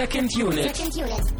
[0.00, 0.74] Second Unit.
[0.74, 1.34] Second Unit.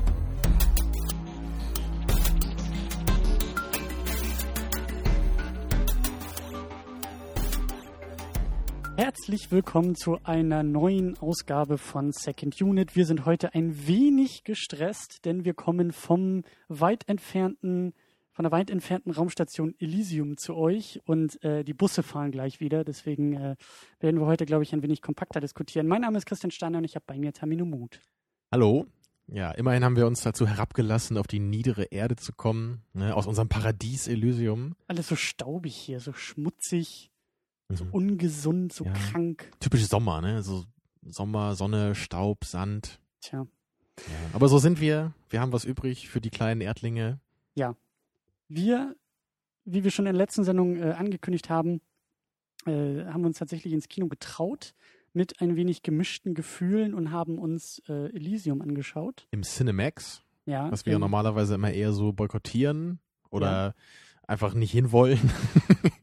[8.99, 12.95] Herzlich willkommen zu einer neuen Ausgabe von Second Unit.
[12.97, 17.95] Wir sind heute ein wenig gestresst, denn wir kommen vom weit entfernten,
[18.31, 22.85] von der weit entfernten Raumstation Elysium zu euch und äh, die Busse fahren gleich wieder.
[22.85, 23.57] Deswegen äh,
[24.01, 25.89] werden wir heute, glaube ich, ein wenig kompakter diskutieren.
[25.89, 28.01] Mein Name ist Christian Steiner und ich habe bei mir Tamino Mut.
[28.53, 28.87] Hallo.
[29.29, 33.29] Ja, immerhin haben wir uns dazu herabgelassen, auf die niedere Erde zu kommen, ne, aus
[33.29, 34.75] unserem Paradies Elysium.
[34.89, 37.13] Alles so staubig hier, so schmutzig,
[37.69, 37.91] so Mhm.
[37.93, 38.93] ungesund, so Ja.
[38.93, 39.53] krank.
[39.61, 40.43] Typisch Sommer, ne?
[40.43, 40.65] So
[41.03, 42.99] Sommer, Sonne, Staub, Sand.
[43.21, 43.47] Tja.
[43.99, 44.05] Ja.
[44.33, 45.15] Aber so sind wir.
[45.29, 47.21] Wir haben was übrig für die kleinen Erdlinge.
[48.53, 48.97] Wir,
[49.65, 51.81] wie wir schon in der letzten Sendung äh, angekündigt haben,
[52.67, 54.75] äh, haben wir uns tatsächlich ins Kino getraut
[55.13, 59.27] mit ein wenig gemischten Gefühlen und haben uns äh, Elysium angeschaut.
[59.31, 63.01] Im Cinemax, Ja, was wir ähm, normalerweise immer eher so boykottieren
[63.31, 63.75] oder
[64.27, 65.19] einfach nicht hinwollen.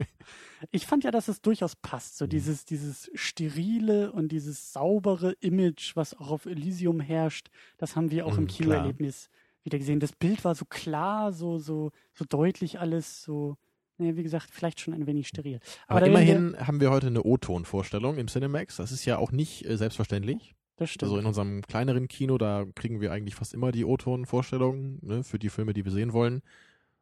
[0.71, 2.17] Ich fand ja, dass es durchaus passt.
[2.17, 2.29] So Mhm.
[2.29, 8.25] dieses, dieses sterile und dieses saubere Image, was auch auf Elysium herrscht, das haben wir
[8.25, 8.57] auch im Mhm, klar.
[8.77, 9.29] Kinoerlebnis
[9.63, 9.99] wieder gesehen.
[9.99, 13.57] Das Bild war so klar, so, so, so deutlich alles, so,
[13.97, 15.59] naja, wie gesagt, vielleicht schon ein wenig steril.
[15.87, 18.77] Aber, da werden wir- immerhin haben wir heute eine O-Ton-Vorstellung im Cinemax.
[18.77, 20.55] Das ist ja auch nicht äh, selbstverständlich.
[20.75, 21.03] das stimmt.
[21.09, 25.39] Also in unserem kleineren Kino, da kriegen wir eigentlich fast immer die O-Ton-Vorstellungen ne, für
[25.39, 26.41] die Filme, die wir sehen wollen.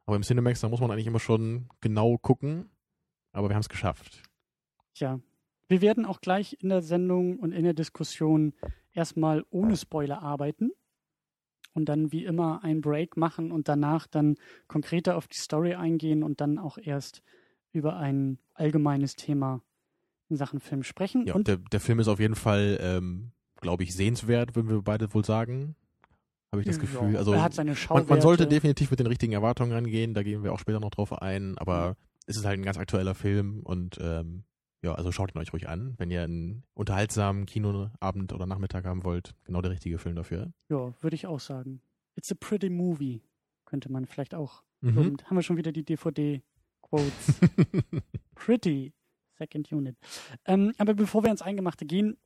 [0.06, 2.70] Aber im Cinemax, da muss man eigentlich immer schon genau gucken.
[3.32, 4.24] Aber wir haben es geschafft.
[4.94, 5.20] Tja,
[5.68, 8.54] wir werden auch gleich in der Sendung und in der Diskussion
[8.94, 10.72] erstmal ohne Spoiler arbeiten
[11.76, 14.36] und dann wie immer einen Break machen und danach dann
[14.68, 17.22] konkreter auf die Story eingehen und dann auch erst
[17.72, 19.62] über ein allgemeines Thema
[20.30, 21.28] in Sachen Film sprechen.
[21.28, 24.82] Ja, und der, der Film ist auf jeden Fall, ähm, glaube ich, sehenswert, würden wir
[24.82, 25.76] beide wohl sagen.
[26.52, 27.18] Habe ich das Ja, Gefühl.
[27.18, 30.14] Also er hat seine man, man sollte definitiv mit den richtigen Erwartungen rangehen.
[30.14, 31.58] Da gehen wir auch später noch drauf ein.
[31.58, 31.98] Aber
[32.28, 34.46] es ist halt ein ganz aktueller Film und ähm,
[34.86, 39.04] ja, also schaut ihn euch ruhig an, wenn ihr einen unterhaltsamen Kinoabend oder Nachmittag haben
[39.04, 39.36] wollt.
[39.44, 40.54] Genau der richtige Film dafür.
[40.70, 41.82] Ja, würde ich auch sagen.
[42.16, 43.24] It's a pretty movie,
[43.66, 44.64] könnte man vielleicht auch.
[44.82, 44.98] Mhm.
[44.98, 47.40] Und haben wir schon wieder die DVD-Quotes.
[48.36, 48.94] Pretty
[49.38, 49.98] Second Unit.
[50.46, 52.18] Ähm, aber bevor wir ins Eingemachte gehen,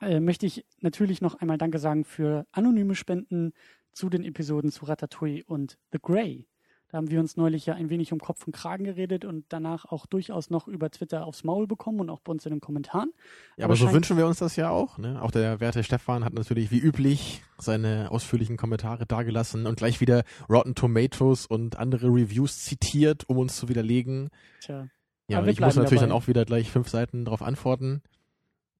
[0.00, 3.52] äh, möchte ich natürlich noch einmal Danke sagen für anonyme Spenden
[3.92, 6.46] zu den Episoden zu Ratatouille und The Grey.
[6.92, 9.86] Da haben wir uns neulich ja ein wenig um Kopf und Kragen geredet und danach
[9.86, 13.10] auch durchaus noch über Twitter aufs Maul bekommen und auch bei uns in den Kommentaren.
[13.56, 14.98] Ja, Aber aber so wünschen wir uns das ja auch.
[14.98, 15.20] Ne?
[15.22, 20.22] Auch der werte Stefan hat natürlich wie üblich seine ausführlichen Kommentare dargelassen und gleich wieder
[20.50, 24.28] Rotten Tomatoes und andere Reviews zitiert, um uns zu widerlegen.
[24.60, 24.88] Tja,
[25.28, 26.08] Ja, Aber und ich muss natürlich dabei.
[26.10, 28.02] dann auch wieder gleich fünf Seiten darauf antworten.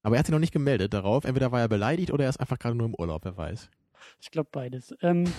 [0.03, 1.25] Aber er hat sich noch nicht gemeldet darauf.
[1.25, 3.71] Entweder war er beleidigt oder er ist einfach gerade nur im Urlaub, wer weiß.
[4.21, 4.93] ich glaube beides.
[5.01, 5.23] Ähm,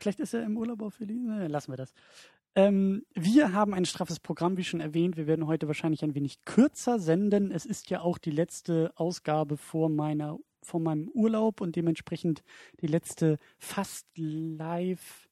[0.00, 1.46] Vielleicht ist er im Urlaub auf Elise.
[1.46, 1.92] Lassen wir das.
[2.54, 5.16] Ähm, wir haben ein straffes Programm, wie schon erwähnt.
[5.16, 7.52] Wir werden heute wahrscheinlich ein wenig kürzer senden.
[7.52, 12.42] Es ist ja auch die letzte Ausgabe vor meiner, vor meinem Urlaub und dementsprechend
[12.80, 15.28] die letzte fast live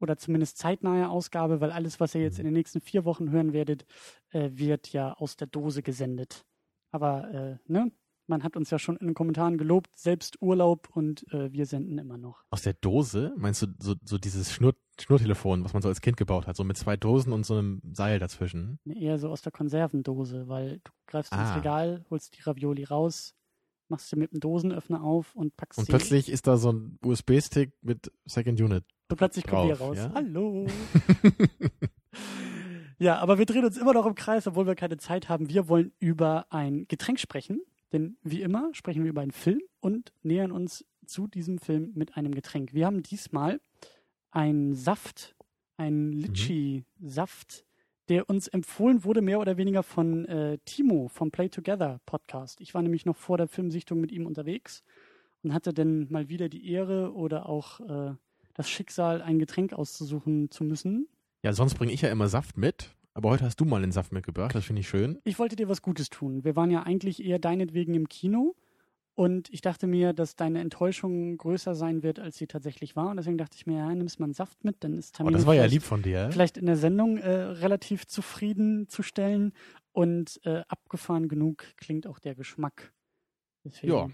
[0.00, 3.52] oder zumindest zeitnahe Ausgabe, weil alles, was ihr jetzt in den nächsten vier Wochen hören
[3.52, 3.86] werdet,
[4.30, 6.44] äh, wird ja aus der Dose gesendet.
[6.90, 7.92] Aber äh, ne,
[8.30, 11.98] man hat uns ja schon in den Kommentaren gelobt, selbst Urlaub und äh, wir senden
[11.98, 12.42] immer noch.
[12.50, 13.34] Aus der Dose?
[13.36, 16.56] Meinst du so, so dieses Schnur Schnurtelefon, was man so als Kind gebaut hat?
[16.56, 18.78] So mit zwei Dosen und so einem Seil dazwischen?
[18.86, 21.56] Eher so aus der Konservendose, weil du greifst ins Ah.
[21.56, 23.34] Regal, holst die Ravioli raus,
[23.88, 26.98] machst sie mit dem Dosenöffner auf und packst Und sie plötzlich ist da so ein
[27.02, 28.84] USB-Stick mit Second Unit.
[29.10, 29.96] und plötzlich kommt Bier drauf, raus.
[29.96, 30.12] ja?
[30.14, 30.66] Hallo.
[32.98, 35.48] ja, aber wir drehen uns immer noch im Kreis, obwohl wir keine Zeit haben.
[35.48, 37.60] Wir wollen über ein Getränk sprechen,
[37.92, 42.16] denn wie immer sprechen wir über einen Film und nähern uns zu diesem Film mit
[42.16, 42.72] einem Getränk.
[42.72, 43.60] Wir haben diesmal
[44.30, 45.34] einen Saft,
[45.76, 47.64] einen Litchi-Saft,
[48.08, 52.60] der uns empfohlen wurde, mehr oder weniger von äh, Timo vom Play Together Podcast.
[52.60, 54.82] Ich war nämlich noch vor der Filmsichtung mit ihm unterwegs
[55.42, 58.14] und hatte dann mal wieder die Ehre oder auch äh,
[58.54, 61.08] das Schicksal, ein Getränk auszusuchen zu müssen.
[61.42, 62.90] Ja, sonst bringe ich ja immer Saft mit.
[63.14, 64.54] Aber heute hast du mal den Saft mitgebracht.
[64.54, 65.18] Das finde ich schön.
[65.24, 66.44] Ich wollte dir was Gutes tun.
[66.44, 68.54] Wir waren ja eigentlich eher deinetwegen im Kino
[69.14, 73.08] und ich dachte mir, dass deine Enttäuschung größer sein wird, als sie tatsächlich war.
[73.10, 75.36] Und deswegen dachte ich mir, ja, nimmst mal einen Saft mit, dann ist Oh, Tamino
[75.36, 76.30] das war ja lieb von dir.
[76.30, 79.52] vielleicht in der Sendung äh, relativ zufrieden zu stellen
[79.92, 82.92] und äh, abgefahren genug klingt auch der Geschmack.
[83.64, 84.08] Deswegen, Ja.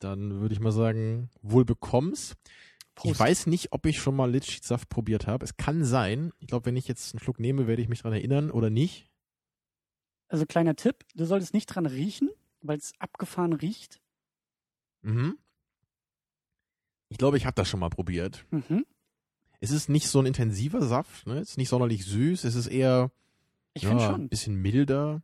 [0.00, 2.34] Dann würde ich mal sagen, wohl bekomm's.
[2.94, 3.12] Prost.
[3.14, 5.44] Ich weiß nicht, ob ich schon mal Litchi-Saft probiert habe.
[5.44, 6.32] Es kann sein.
[6.38, 9.10] Ich glaube, wenn ich jetzt einen Schluck nehme, werde ich mich daran erinnern oder nicht.
[10.28, 12.30] Also kleiner Tipp, du solltest nicht dran riechen,
[12.60, 14.00] weil es abgefahren riecht.
[15.02, 15.38] Mhm.
[17.18, 18.44] glaube, ich habe das schon mal probiert.
[18.50, 18.84] Mhm.
[19.60, 21.38] Es ist nicht so ein intensiver Saft, ne?
[21.38, 23.10] Es ist nicht sonderlich süß, es ist eher
[23.74, 24.28] Ich ja, finde ein schon.
[24.28, 25.22] bisschen milder.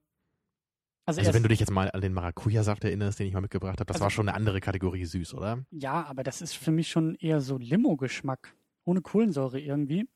[1.07, 3.81] Also, Also wenn du dich jetzt mal an den Maracuja-Saft erinnerst, den ich mal mitgebracht
[3.81, 5.65] habe, das Also- war schon eine andere Kategorie süß, oder?
[5.71, 8.55] ja, aber das ist für mich schon eher so Limo-Geschmack.
[8.85, 10.09] Ohne Kohlensäure irgendwie.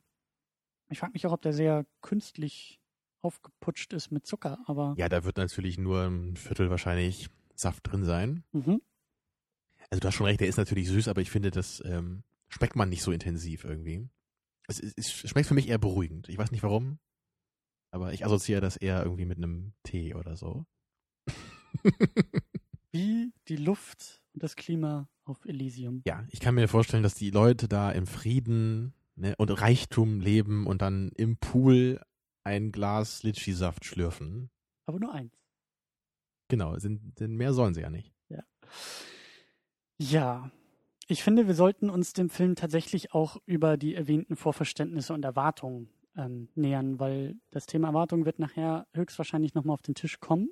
[0.89, 2.81] Ich frage mich auch, ob der sehr künstlich
[3.23, 4.95] aufgeputscht ist mit Zucker, aber.
[4.99, 8.45] Ja, da wird natürlich nur ein Viertel wahrscheinlich Saft drin sein.
[8.53, 8.81] Mhm.
[9.91, 12.75] Also du hast schon recht, der ist natürlich süß, aber ich finde, das ähm, schmeckt
[12.77, 14.09] man nicht so intensiv irgendwie.
[14.67, 16.29] Es, es, es schmeckt für mich eher beruhigend.
[16.29, 16.99] Ich weiß nicht warum,
[17.91, 20.65] aber ich assoziiere das eher irgendwie mit einem Tee oder so.
[22.93, 26.03] Wie die Luft und das Klima auf Elysium.
[26.07, 30.67] ja, ich kann mir vorstellen, dass die Leute da im Frieden ne, und Reichtum leben
[30.67, 32.01] und dann im Pool
[32.45, 34.51] ein Glas Litschi-Saft schlürfen.
[34.87, 35.33] Aber nur eins.
[36.49, 38.15] Genau, sind, denn mehr sollen sie ja nicht.
[39.99, 40.51] Ja,
[41.07, 45.89] ich finde, wir sollten uns dem Film tatsächlich auch über die erwähnten Vorverständnisse und Erwartungen
[46.17, 50.51] ähm, nähern, weil das Thema Erwartung wird nachher höchstwahrscheinlich nochmal auf den Tisch kommen.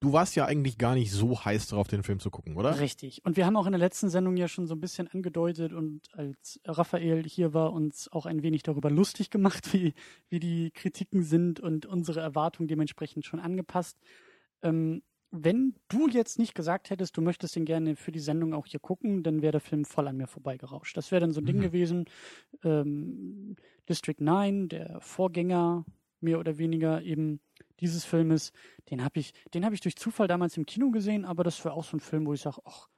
[0.00, 2.78] Du warst ja eigentlich gar nicht so heiß drauf, den Film zu gucken, oder?
[2.78, 3.24] Richtig.
[3.24, 6.02] Und wir haben auch in der letzten Sendung ja schon so ein bisschen angedeutet und
[6.12, 9.94] als Raphael hier war, uns auch ein wenig darüber lustig gemacht, wie,
[10.28, 13.98] wie die Kritiken sind und unsere Erwartungen dementsprechend schon angepasst.
[14.62, 18.66] Ähm, wenn du jetzt nicht gesagt hättest, du möchtest ihn gerne für die Sendung auch
[18.66, 20.96] hier gucken, dann wäre der Film voll an mir vorbeigerauscht.
[20.96, 21.62] Das wäre dann so ein Ding Mhm.
[21.62, 22.04] gewesen.
[22.62, 23.56] Ähm,
[23.88, 25.84] District 9, der Vorgänger
[26.20, 27.40] mehr oder weniger eben
[27.80, 28.52] dieses Filmes,
[28.90, 31.74] den habe ich, den habe ich durch Zufall damals im Kino gesehen, aber das wäre
[31.74, 32.88] auch so ein Film, wo ich sage, ach,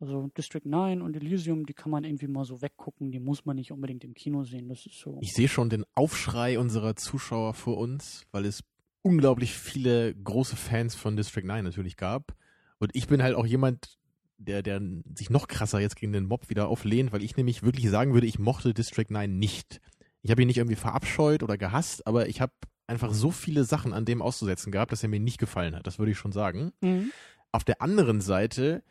[0.00, 3.56] also District 9 und Elysium, die kann man irgendwie mal so weggucken, die muss man
[3.56, 4.68] nicht unbedingt im Kino sehen.
[4.68, 5.18] Das ist so.
[5.20, 8.62] Ich sehe schon den Aufschrei unserer Zuschauer vor uns, weil es
[9.02, 12.36] unglaublich viele große Fans von District 9 natürlich gab.
[12.78, 13.98] Und ich bin halt auch jemand,
[14.36, 14.80] der, der
[15.14, 18.28] sich noch krasser jetzt gegen den Mob wieder auflehnt, weil ich nämlich wirklich sagen würde,
[18.28, 19.80] ich mochte District 9 nicht.
[20.22, 22.52] Ich habe ihn nicht irgendwie verabscheut oder gehasst, aber ich habe
[22.88, 25.86] einfach so viele Sachen an dem auszusetzen gehabt, dass er mir nicht gefallen hat.
[25.86, 26.72] Das würde ich schon sagen.
[26.80, 27.12] Mhm.
[27.52, 28.82] Auf der anderen Seite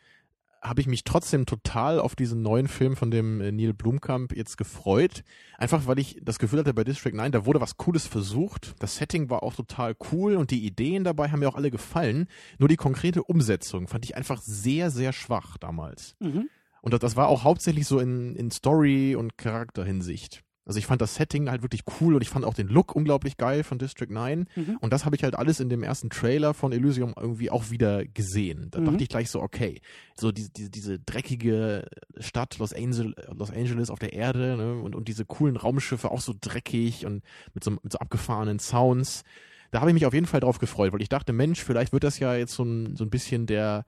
[0.62, 4.58] habe ich mich trotzdem total auf diesen neuen Film von dem äh, Neil Blumkamp jetzt
[4.58, 5.24] gefreut.
[5.58, 8.76] Einfach weil ich das Gefühl hatte bei District 9, da wurde was Cooles versucht.
[8.80, 12.28] Das Setting war auch total cool und die Ideen dabei haben mir auch alle gefallen.
[12.58, 16.16] Nur die konkrete Umsetzung fand ich einfach sehr, sehr schwach damals.
[16.20, 16.50] Mhm.
[16.82, 20.44] Und das, das war auch hauptsächlich so in, in Story- und Charakterhinsicht.
[20.68, 23.38] Also ich fand das Setting halt wirklich cool und ich fand auch den Look unglaublich
[23.38, 24.48] geil von District 9.
[24.56, 24.78] Mhm.
[24.82, 28.06] Und das habe ich halt alles in dem ersten Trailer von Elysium irgendwie auch wieder
[28.06, 28.68] gesehen.
[28.72, 28.86] Da Mhm.
[28.86, 29.80] dachte ich gleich so, okay,
[30.16, 31.88] so diese, diese, diese dreckige
[32.20, 34.82] Stadt Los, Angel, Los Angeles auf der Erde ne?
[34.82, 37.24] und, und diese coolen Raumschiffe auch so dreckig und
[37.54, 39.24] mit so, mit so abgefahrenen Sounds.
[39.72, 42.04] Da habe ich mich auf jeden Fall drauf gefreut, weil ich dachte, Mensch, vielleicht wird
[42.04, 43.86] das ja jetzt so ein, so ein bisschen der,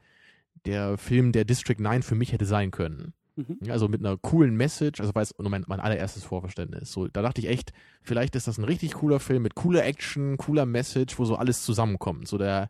[0.65, 3.13] der Film, der District 9 für mich hätte sein können.
[3.39, 3.71] Mhm.
[3.71, 6.91] Also mit einer coolen Message, also war es mein, mein allererstes Vorverständnis.
[6.91, 7.71] So, da dachte ich echt,
[8.01, 11.63] vielleicht ist das ein richtig cooler Film mit cooler Action, cooler Message, wo so alles
[11.63, 12.27] zusammenkommt.
[12.27, 12.69] So der,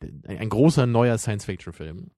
[0.00, 2.10] der ein großer neuer Science-Fiction-Film.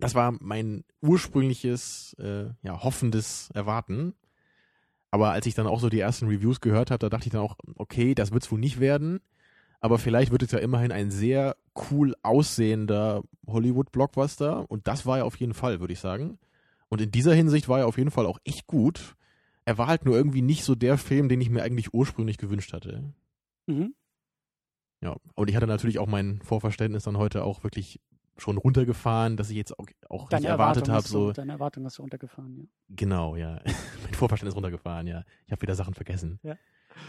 [0.00, 4.14] Das war mein ursprüngliches, äh, ja, hoffendes Erwarten.
[5.10, 7.42] Aber als ich dann auch so die ersten Reviews gehört habe, da dachte ich dann
[7.42, 9.20] auch, okay, das wird es wohl nicht werden.
[9.80, 11.56] Aber vielleicht wird es ja immerhin ein sehr
[11.90, 14.68] cool aussehender Hollywood-Blockbuster.
[14.70, 16.38] Und das war ja auf jeden Fall, würde ich sagen.
[16.94, 19.16] Und in dieser Hinsicht war er auf jeden Fall auch echt gut.
[19.64, 22.72] Er war halt nur irgendwie nicht so der Film, den ich mir eigentlich ursprünglich gewünscht
[22.72, 23.12] hatte.
[23.66, 23.96] Mhm.
[25.00, 28.00] Ja, und ich hatte natürlich auch mein Vorverständnis dann heute auch wirklich
[28.36, 32.04] schon runtergefahren, dass ich jetzt auch, auch nicht erwartet habe, so Deine Erwartung hast du
[32.04, 32.64] untergefahren, ja.
[32.90, 33.60] genau, ja,
[34.04, 35.24] mein Vorverständnis runtergefahren, ja.
[35.46, 36.38] Ich habe wieder Sachen vergessen.
[36.44, 36.56] Ja.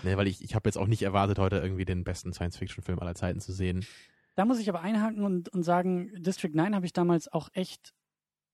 [0.02, 3.14] Ne, weil ich, ich habe jetzt auch nicht erwartet, heute irgendwie den besten Science-Fiction-Film aller
[3.14, 3.86] Zeiten zu sehen.
[4.34, 7.94] Da muss ich aber einhaken und, und sagen, District 9 habe ich damals auch echt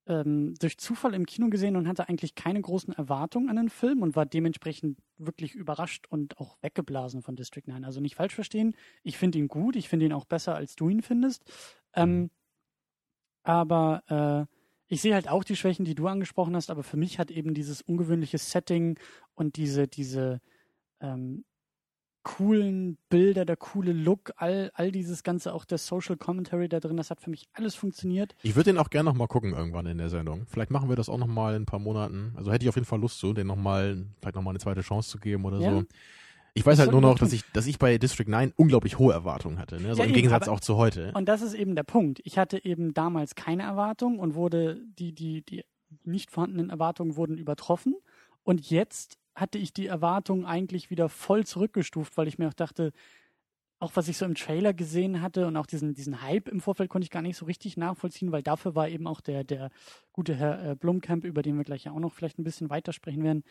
[0.07, 4.01] ähm, durch Zufall im Kino gesehen und hatte eigentlich keine großen Erwartungen an den Film
[4.01, 7.85] und war dementsprechend wirklich überrascht und auch weggeblasen von District 9.
[7.85, 10.89] Also nicht falsch verstehen, ich finde ihn gut, ich finde ihn auch besser, als du
[10.89, 11.43] ihn findest.
[11.93, 12.29] Ähm, Mhm.
[13.43, 14.55] aber äh,
[14.87, 17.53] ich sehe halt auch die Schwächen, die du angesprochen hast, aber für mich hat eben
[17.53, 18.99] dieses ungewöhnliche Setting
[19.35, 20.41] und diese, diese
[21.01, 21.45] ähm,
[22.23, 26.97] coolen Bilder, der coole Look, all, all dieses Ganze, auch der Social Commentary da drin,
[26.97, 28.35] das hat für mich alles funktioniert.
[28.43, 30.45] Ich würde den auch gerne nochmal gucken irgendwann in der Sendung.
[30.47, 32.33] Vielleicht machen wir das auch nochmal in ein paar Monaten.
[32.35, 35.09] Also hätte ich auf jeden Fall Lust so, den nochmal, vielleicht nochmal eine zweite Chance
[35.09, 35.71] zu geben oder Ja.
[35.79, 35.83] so.
[36.53, 39.13] Ich weiß Das halt nur noch, dass ich, dass ich bei District 9 unglaublich hohe
[39.13, 39.81] Erwartungen hatte.
[39.81, 39.95] Ne?
[39.95, 41.13] So Ja, im eben, Gegensatz auch zu heute.
[41.13, 42.19] Und das ist eben der Punkt.
[42.25, 45.63] Ich hatte eben damals keine Erwartung und wurde, die, die, die
[46.03, 47.95] nicht vorhandenen Erwartungen wurden übertroffen.
[48.43, 52.91] Und jetzt hatte ich die Erwartungen eigentlich wieder voll zurückgestuft, weil ich mir auch dachte,
[53.81, 56.89] auch was ich so im Trailer gesehen hatte und auch diesen, diesen Hype im Vorfeld
[56.89, 59.71] konnte ich gar nicht so richtig nachvollziehen, weil dafür war eben auch der, der
[60.13, 63.23] gute Herr äh, Blumkamp, über den wir gleich ja auch noch vielleicht ein bisschen weitersprechen
[63.23, 63.43] werden,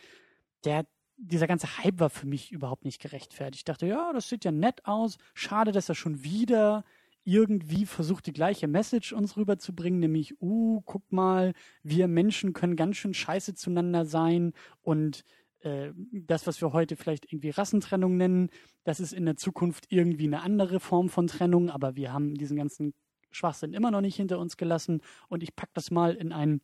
[0.64, 3.62] der, dieser ganze Hype war für mich überhaupt nicht gerechtfertigt.
[3.62, 5.18] Ich dachte, ja, das sieht ja nett aus.
[5.34, 6.84] Schade, dass er schon wieder
[7.24, 12.96] irgendwie versucht, die gleiche Message uns rüberzubringen, nämlich, uh, guck mal, wir Menschen können ganz
[12.96, 15.24] schön scheiße zueinander sein und
[15.60, 18.50] äh, das, was wir heute vielleicht irgendwie Rassentrennung nennen,
[18.84, 22.56] das ist in der Zukunft irgendwie eine andere Form von Trennung, aber wir haben diesen
[22.56, 22.94] ganzen
[23.30, 26.60] Schwachsinn immer noch nicht hinter uns gelassen und ich packe das mal in einen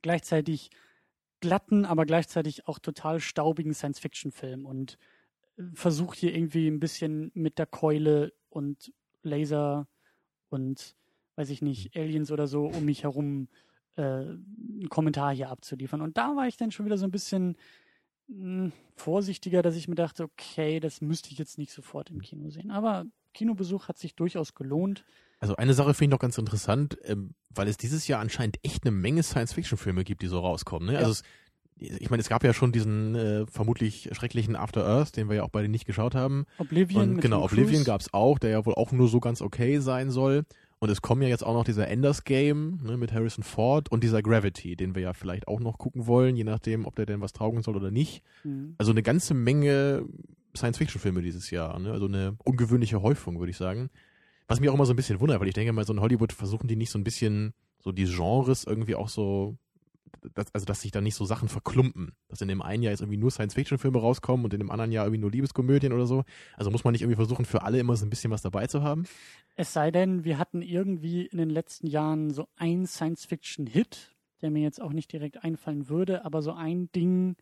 [0.00, 0.70] gleichzeitig
[1.40, 4.98] glatten, aber gleichzeitig auch total staubigen Science-Fiction-Film und
[5.58, 9.86] äh, versuche hier irgendwie ein bisschen mit der Keule und Laser
[10.48, 10.96] und
[11.36, 13.48] weiß ich nicht, Aliens oder so um mich herum
[13.96, 16.00] äh, einen Kommentar hier abzuliefern.
[16.00, 17.56] Und da war ich dann schon wieder so ein bisschen
[18.36, 22.20] mh, hm, vorsichtiger, dass ich mir dachte, okay, das müsste ich jetzt nicht sofort im
[22.20, 22.70] Kino sehen.
[22.70, 25.04] Aber Kinobesuch hat sich durchaus gelohnt.
[25.40, 28.84] Also eine Sache finde ich noch ganz interessant, ähm, weil es dieses Jahr anscheinend echt
[28.84, 30.88] eine Menge Science-Fiction-Filme gibt, die so rauskommen.
[30.88, 30.94] Ne?
[30.94, 30.98] Ja.
[31.00, 31.22] Also es,
[31.76, 35.42] ich meine, es gab ja schon diesen äh, vermutlich schrecklichen After Earth, den wir ja
[35.42, 36.46] auch beide nicht geschaut haben.
[36.58, 39.78] Oblivion Und genau, Oblivion gab es auch, der ja wohl auch nur so ganz okay
[39.80, 40.44] sein soll.
[40.82, 44.02] Und es kommen ja jetzt auch noch dieser Enders Game ne, mit Harrison Ford und
[44.02, 47.20] dieser Gravity, den wir ja vielleicht auch noch gucken wollen, je nachdem, ob der denn
[47.20, 48.24] was taugen soll oder nicht.
[48.42, 48.74] Mhm.
[48.78, 50.04] Also eine ganze Menge
[50.56, 51.78] Science-Fiction-Filme dieses Jahr.
[51.78, 51.92] Ne?
[51.92, 53.90] Also eine ungewöhnliche Häufung, würde ich sagen.
[54.48, 56.32] Was mich auch immer so ein bisschen wundert, weil ich denke mal, so in Hollywood
[56.32, 59.56] versuchen die nicht so ein bisschen so die Genres irgendwie auch so,
[60.34, 62.12] dass, also dass sich da nicht so Sachen verklumpen.
[62.28, 65.06] Dass in dem einen Jahr jetzt irgendwie nur Science-Fiction-Filme rauskommen und in dem anderen Jahr
[65.06, 66.24] irgendwie nur Liebeskomödien oder so.
[66.56, 68.82] Also muss man nicht irgendwie versuchen, für alle immer so ein bisschen was dabei zu
[68.82, 69.04] haben.
[69.56, 74.62] Es sei denn, wir hatten irgendwie in den letzten Jahren so ein Science-Fiction-Hit, der mir
[74.62, 77.36] jetzt auch nicht direkt einfallen würde, aber so ein Ding,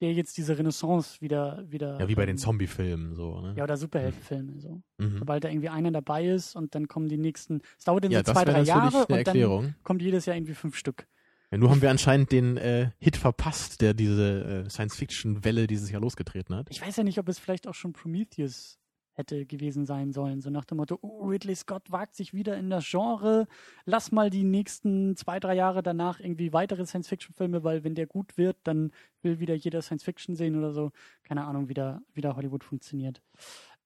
[0.00, 1.98] der jetzt diese Renaissance wieder, wieder.
[1.98, 3.40] Ja, wie bei den ähm, Zombie-Filmen so.
[3.40, 3.54] Ne?
[3.56, 4.82] Ja, oder Superheldenfilme so.
[4.98, 5.18] Mhm.
[5.18, 7.62] Sobald da irgendwie einer dabei ist und dann kommen die nächsten.
[7.78, 10.76] Es dauert dann Ja, so zwei, drei Jahre und dann kommt jedes Jahr irgendwie fünf
[10.76, 11.06] Stück.
[11.50, 16.00] Ja, nur haben wir anscheinend den äh, Hit verpasst, der diese äh, Science-Fiction-Welle dieses Jahr
[16.00, 16.68] losgetreten hat.
[16.70, 18.78] Ich weiß ja nicht, ob es vielleicht auch schon Prometheus
[19.16, 20.40] hätte gewesen sein sollen.
[20.40, 23.46] So nach dem Motto, oh, Ridley Scott wagt sich wieder in das Genre.
[23.84, 28.36] Lass mal die nächsten zwei, drei Jahre danach irgendwie weitere Science-Fiction-Filme, weil wenn der gut
[28.36, 30.92] wird, dann will wieder jeder Science-Fiction sehen oder so.
[31.22, 33.22] Keine Ahnung, wie da, wie da Hollywood funktioniert.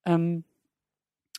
[0.04, 0.44] Ähm,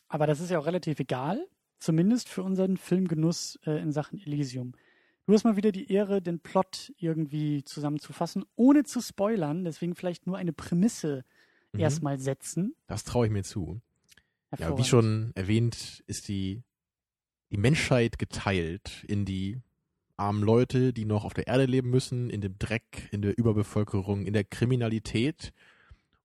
[0.08, 1.46] aber das ist ja auch relativ egal,
[1.78, 4.72] zumindest für unseren Filmgenuss äh, in Sachen Elysium.
[5.32, 10.26] Du hast mal wieder die Ehre, den Plot irgendwie zusammenzufassen, ohne zu spoilern, deswegen vielleicht
[10.26, 11.24] nur eine Prämisse
[11.72, 11.80] Mhm.
[11.80, 12.74] erstmal setzen.
[12.86, 13.80] Das traue ich mir zu.
[14.58, 16.60] Ja, wie schon erwähnt, ist die,
[17.50, 19.62] die Menschheit geteilt in die
[20.18, 24.26] armen Leute, die noch auf der Erde leben müssen, in dem Dreck, in der Überbevölkerung,
[24.26, 25.54] in der Kriminalität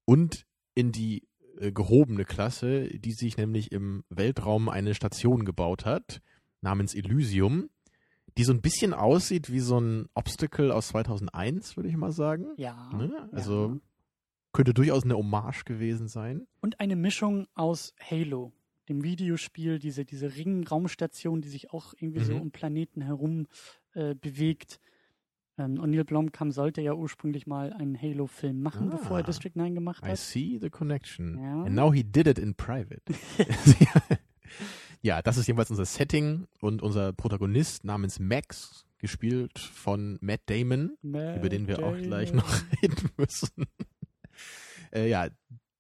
[0.03, 0.45] und
[0.75, 1.23] in die
[1.61, 6.21] äh, gehobene Klasse, die sich nämlich im Weltraum eine Station gebaut hat,
[6.59, 7.69] namens Elysium,
[8.37, 12.47] die so ein bisschen aussieht wie so ein Obstacle aus 2001, würde ich mal sagen.
[12.57, 12.89] Ja.
[12.93, 13.29] Ne?
[13.31, 13.77] Also ja.
[14.53, 16.47] könnte durchaus eine Hommage gewesen sein.
[16.61, 18.53] Und eine Mischung aus Halo,
[18.89, 22.41] dem Videospiel, diese, diese Ring-Raumstation, die sich auch irgendwie so Mhm.
[22.41, 23.47] um Planeten herum
[23.93, 24.79] äh, bewegt.
[25.57, 28.97] Ähm, und Neil Blomkamp sollte ja ursprünglich mal einen Halo-Film machen, Ah.
[28.97, 30.17] bevor er District 9 gemacht I hat.
[30.19, 31.39] see the connection.
[31.41, 31.63] Ja.
[31.63, 33.01] And now he did it in private.
[35.01, 40.97] ja, das ist jeweils unser Setting und unser Protagonist namens Max, gespielt von Matt Damon,
[41.01, 42.47] über den wir auch gleich noch
[42.81, 43.65] reden müssen.
[44.93, 45.27] äh, ja,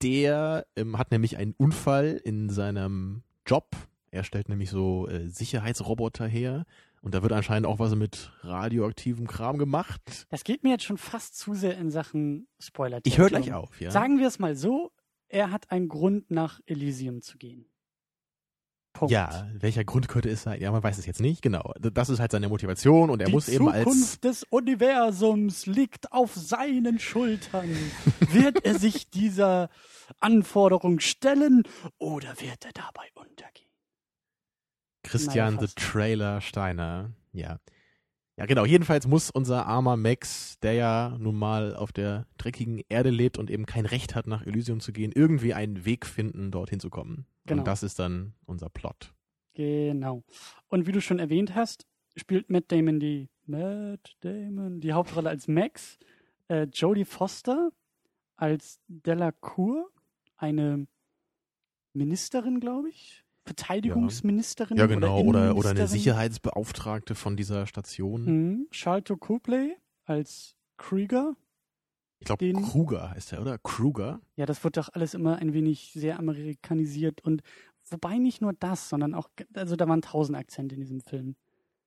[0.01, 3.75] der ähm, hat nämlich einen Unfall in seinem Job.
[4.11, 6.65] Er stellt nämlich so äh, Sicherheitsroboter her.
[7.01, 10.27] Und da wird anscheinend auch was mit radioaktivem Kram gemacht.
[10.29, 13.79] Das geht mir jetzt schon fast zu sehr in Sachen spoiler Ich höre gleich auf,
[13.79, 13.91] ja.
[13.91, 14.91] Sagen wir es mal so,
[15.29, 17.65] er hat einen Grund, nach Elysium zu gehen.
[18.97, 19.11] Punkt.
[19.11, 20.59] Ja, welcher Grund könnte es sein?
[20.59, 21.71] Ja, man weiß es jetzt nicht, genau.
[21.79, 23.83] Das ist halt seine Motivation und er Die muss eben als.
[23.83, 27.69] Zukunft des Universums liegt auf seinen Schultern.
[28.31, 29.69] wird er sich dieser
[30.19, 31.63] Anforderung stellen
[31.99, 33.69] oder wird er dabei untergehen?
[35.03, 35.73] Christian Naja, the.
[35.75, 37.11] Trailer Steiner.
[37.31, 37.59] Ja.
[38.37, 38.65] Ja, genau.
[38.65, 43.49] Jedenfalls muss unser armer Max, der ja nun mal auf der dreckigen Erde lebt und
[43.49, 47.25] eben kein Recht hat, nach Elysium zu gehen, irgendwie einen Weg finden, dorthin zu kommen.
[47.45, 47.61] Genau.
[47.61, 49.13] Und das ist dann unser Plot.
[49.55, 50.23] Genau.
[50.67, 55.47] Und wie du schon erwähnt hast, spielt Matt Damon die Matt Damon die Hauptrolle als
[55.47, 55.97] Max,
[56.47, 57.71] äh, Jodie Foster
[58.35, 59.89] als Delacour,
[60.35, 60.87] eine
[61.93, 64.77] Ministerin, glaube ich, Verteidigungsministerin.
[64.77, 65.19] Ja, genau.
[65.21, 65.87] Oder, oder eine Innenministerin.
[65.87, 68.25] Sicherheitsbeauftragte von dieser Station.
[68.25, 68.67] Mhm.
[68.71, 71.35] Charlton Copley als Krieger.
[72.19, 73.57] Ich glaube, Kruger heißt er, oder?
[73.59, 74.21] Kruger?
[74.35, 77.41] Ja, das wird doch alles immer ein wenig sehr amerikanisiert und
[77.89, 81.35] wobei nicht nur das, sondern auch, also da waren tausend Akzente in diesem Film.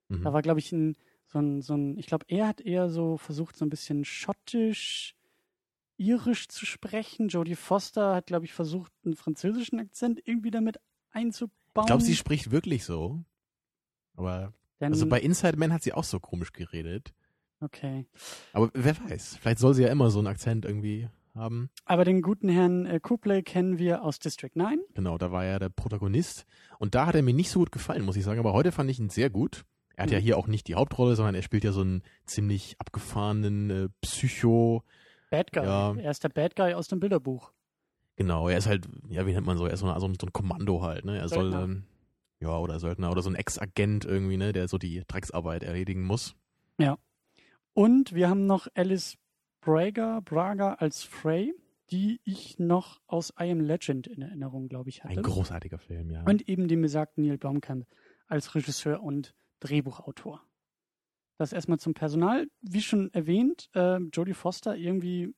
[0.09, 0.23] Mhm.
[0.23, 3.17] Da war, glaube ich, ein, so ein, so ein, ich glaube, er hat eher so
[3.17, 5.17] versucht, so ein bisschen schottisch,
[5.97, 7.29] irisch zu sprechen.
[7.29, 10.79] Jodie Foster hat, glaube ich, versucht, einen französischen Akzent irgendwie damit
[11.13, 11.53] einzubauen.
[11.79, 13.25] ich glaube, sie spricht wirklich so.
[14.17, 17.13] Aber Denn, also bei Inside Man hat sie auch so komisch geredet.
[17.61, 18.07] okay.
[18.53, 21.71] Aber wer weiß, vielleicht soll sie ja immer so einen Akzent irgendwie haben.
[21.85, 24.81] Aber den guten Herrn äh, Kublai kennen wir aus District 9.
[24.95, 26.45] Genau, da war er der Protagonist.
[26.79, 28.41] Und da hat er mir nicht so gut gefallen, muss ich sagen.
[28.41, 29.65] Aber heute fand ich ihn sehr gut.
[29.95, 30.23] Er hat ja Mhm.
[30.23, 34.83] hier auch nicht die Hauptrolle, sondern er spielt ja so einen ziemlich abgefahrenen äh, Psycho.
[35.31, 35.65] Bad Guy.
[35.65, 35.95] Ja.
[35.95, 37.53] Er ist der Bad Guy aus dem Bilderbuch.
[38.21, 39.65] Genau, er ist halt, ja, wie nennt man so?
[39.65, 41.17] Er ist so, eine, so, ein, Kommando halt, ne?
[41.17, 41.85] Er soll, ähm,
[42.39, 44.53] ja, oder Söldner oder so ein Ex-Agent irgendwie, ne?
[44.53, 46.37] Der so die Drecksarbeit erledigen muss.
[47.73, 49.17] Und wir haben noch Alice
[49.63, 51.55] Braga, Braga als Frey,
[51.91, 55.17] die ich noch aus I Am Legend in Erinnerung, glaube ich, hatte.
[55.17, 56.23] Ein großartiger Film, ja.
[56.25, 57.87] Und eben den besagten Neil Blomkamp
[58.27, 60.43] als Regisseur und Drehbuchautor.
[61.39, 62.49] Das erstmal zum Personal.
[62.61, 65.35] Wie schon erwähnt, äh, Jodie Foster irgendwie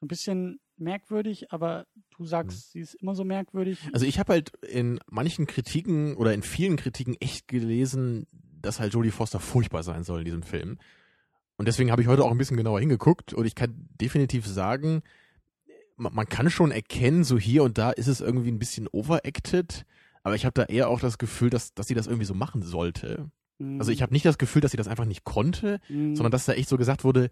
[0.00, 3.78] so ein bisschen merkwürdig, aber du sagst, sie ist immer so merkwürdig.
[3.92, 8.26] Also ich habe halt in manchen Kritiken oder in vielen Kritiken echt gelesen,
[8.60, 10.78] dass halt Jodie Foster furchtbar sein soll in diesem Film.
[11.56, 15.02] Und deswegen habe ich heute auch ein bisschen genauer hingeguckt und ich kann definitiv sagen,
[15.96, 19.84] man, kann schon erkennen, so hier und da ist es irgendwie ein bisschen overacted,
[20.24, 22.62] aber ich habe da eher auch das Gefühl, dass, dass sie das irgendwie so machen
[22.62, 23.30] sollte.
[23.60, 26.32] Hm, Also ich habe nicht das Gefühl, dass sie das einfach nicht konnte, hm, sondern
[26.32, 27.30] dass da echt so gesagt wurde,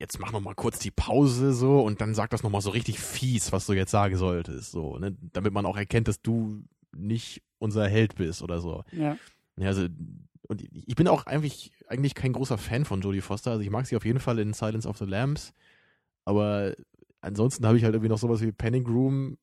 [0.00, 2.70] jetzt mach noch mal kurz die Pause so und dann sag das noch mal so
[2.70, 5.14] richtig fies, was du jetzt sagen solltest, so, ne?
[5.32, 6.64] damit man auch erkennt, dass du
[6.96, 8.82] nicht unser Held bist oder so.
[8.92, 9.16] ja.
[9.56, 9.86] Ja, also
[10.48, 13.86] und ich bin auch eigentlich eigentlich kein großer Fan von Jodie Foster, also ich mag
[13.86, 15.52] sie auf jeden Fall in Silence of the Lambs,
[16.24, 16.74] aber
[17.20, 19.36] ansonsten habe ich halt irgendwie noch sowas wie Panic Room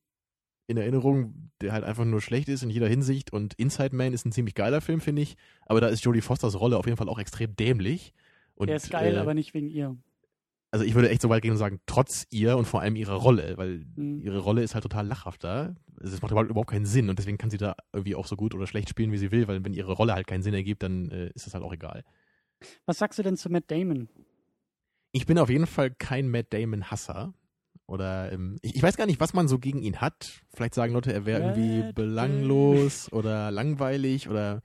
[0.66, 4.26] in Erinnerung, der halt einfach nur schlecht ist in jeder Hinsicht und Inside Man ist
[4.26, 7.08] ein ziemlich geiler Film, finde ich, aber da ist Jodie Fosters Rolle auf jeden Fall
[7.08, 8.12] auch extrem dämlich.
[8.56, 9.96] Und, Der ist geil, äh, aber nicht wegen ihr.
[10.70, 13.14] Also ich würde echt so weit gehen und sagen, trotz ihr und vor allem ihrer
[13.14, 14.20] Rolle, weil Hm.
[14.22, 15.74] ihre Rolle ist halt total lachhaft da.
[16.00, 18.36] Also Es macht überhaupt, überhaupt keinen Sinn und deswegen kann sie da irgendwie auch so
[18.36, 20.82] gut oder schlecht spielen, wie sie will, weil wenn ihre Rolle halt keinen Sinn ergibt,
[20.82, 22.04] dann äh, ist das halt auch egal.
[22.86, 24.08] Was sagst du denn zu Matt Damon?
[25.12, 27.32] Ich bin auf jeden Fall kein Matt Damon-Hasser.
[27.86, 30.42] Oder ähm, ich, ich weiß gar nicht, was man so gegen ihn hat.
[30.52, 34.62] Vielleicht sagen Leute, er wäre irgendwie belanglos oder langweilig oder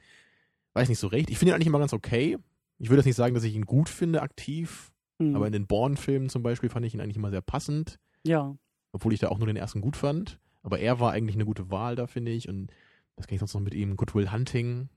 [0.74, 1.30] weiß nicht so recht.
[1.30, 2.38] Ich finde ihn eigentlich immer ganz okay.
[2.80, 5.68] Ich würde jetzt nicht sagen, dass ich ihn gut finde, aktiv, Hm, aber in den
[5.68, 8.00] Bourne-Filmen zum Beispiel fand ich ihn eigentlich immer sehr passend.
[8.24, 8.56] ja,
[8.94, 10.40] obwohl ich da auch nur den ersten gut fand.
[10.62, 12.48] Aber er war eigentlich eine gute Wahl da, finde ich.
[12.48, 12.72] Und
[13.16, 13.98] das ich sonst noch mit ihm.
[13.98, 14.88] Goodwill Hunting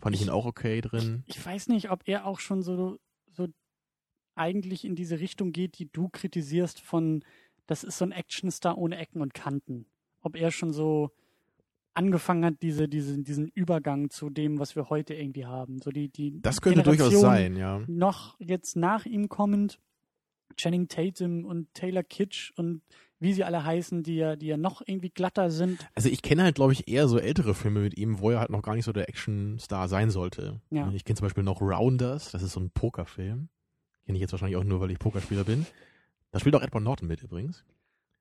[0.00, 1.24] fand ich ihn auch okay drin.
[1.26, 2.98] ich weiß nicht, ob er auch schon so,
[3.32, 3.48] so
[4.34, 7.24] eigentlich in diese Richtung geht, die du kritisierst von,
[7.66, 9.86] das ist so ein Actionstar ohne Ecken und Kanten.
[10.20, 11.10] Ob er schon so
[11.94, 15.80] angefangen hat, diese, diese, diesen Übergang zu dem, was wir heute irgendwie haben.
[15.80, 17.82] So die, die Das könnte durchaus Generation sein, ja.
[17.86, 19.78] Noch jetzt nach ihm kommend
[20.56, 22.82] Channing Tatum und Taylor Kitsch und
[23.20, 25.88] wie sie alle heißen, die ja, die ja noch irgendwie glatter sind.
[25.94, 28.50] Also ich kenne halt, glaube ich, eher so ältere Filme mit ihm, wo er halt
[28.50, 30.60] noch gar nicht so der Actionstar sein sollte.
[30.70, 30.90] Ja.
[30.92, 33.48] Ich kenne zum Beispiel noch Rounders, das ist so ein Pokerfilm.
[34.06, 35.66] Kenne ich jetzt wahrscheinlich auch nur, weil ich Pokerspieler bin.
[36.30, 37.64] Da spielt auch Edward Norton mit übrigens.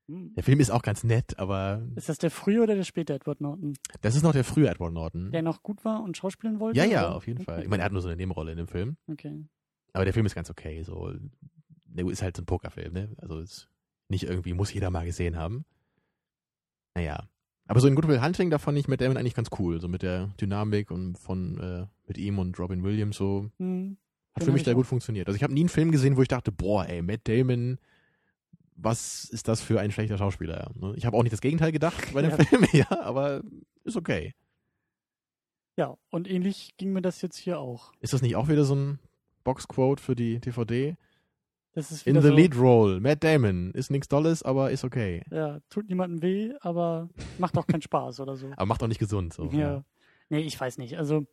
[0.07, 0.33] Hm.
[0.35, 3.41] Der Film ist auch ganz nett, aber Ist das der frühe oder der späte Edward
[3.41, 3.75] Norton?
[4.01, 5.31] das ist noch der frühe Edward Norton.
[5.31, 6.77] Der noch gut war und schauspielen wollte?
[6.79, 7.15] ja, ja, oder?
[7.15, 7.55] auf jeden Fall.
[7.55, 7.63] Okay.
[7.63, 8.97] Ich meine, er hat nur so eine Nebenrolle in dem Film.
[9.07, 9.45] Okay.
[9.93, 10.83] Aber der Film ist ganz okay.
[10.83, 11.11] So,
[11.85, 13.09] der ist halt so ein Pokerfilm, ne?
[13.17, 13.69] Also ist
[14.09, 15.65] nicht irgendwie, muss jeder mal gesehen haben.
[16.95, 17.27] Naja.
[17.67, 19.81] Aber so in Good Will Hunting, da fand ich Matt Damon eigentlich ganz cool.
[19.81, 23.49] So mit der Dynamik und von äh, mit ihm und Robin Williams so.
[23.57, 23.97] Hm.
[24.33, 24.75] Hat Den für mich ich da auch.
[24.75, 25.27] gut funktioniert.
[25.27, 27.77] Also ich habe nie einen Film gesehen, wo ich dachte, boah, ey, Matt Damon,
[28.77, 30.71] was ist das für ein schlechter Schauspieler?
[30.75, 30.93] ne?
[30.95, 32.37] Ich habe auch nicht das Gegenteil gedacht bei dem Ja.
[32.37, 33.41] Film, ja, aber
[33.83, 34.33] ist okay.
[35.77, 37.91] Ja, und ähnlich ging mir das jetzt hier auch.
[37.99, 38.99] Ist das nicht auch wieder so ein
[39.43, 40.95] Boxquote für die DVD?
[41.73, 43.71] Das ist In the so, lead role, Matt Damon.
[43.71, 45.23] Ist nichts Dolles, aber ist okay.
[45.29, 48.47] Ja, tut niemandem weh, aber macht auch keinen Spaß oder so.
[48.57, 49.33] Aber macht auch nicht gesund.
[49.33, 49.45] So.
[49.51, 49.83] ja.
[50.29, 50.97] Nee, ich weiß nicht.
[50.97, 51.27] Also,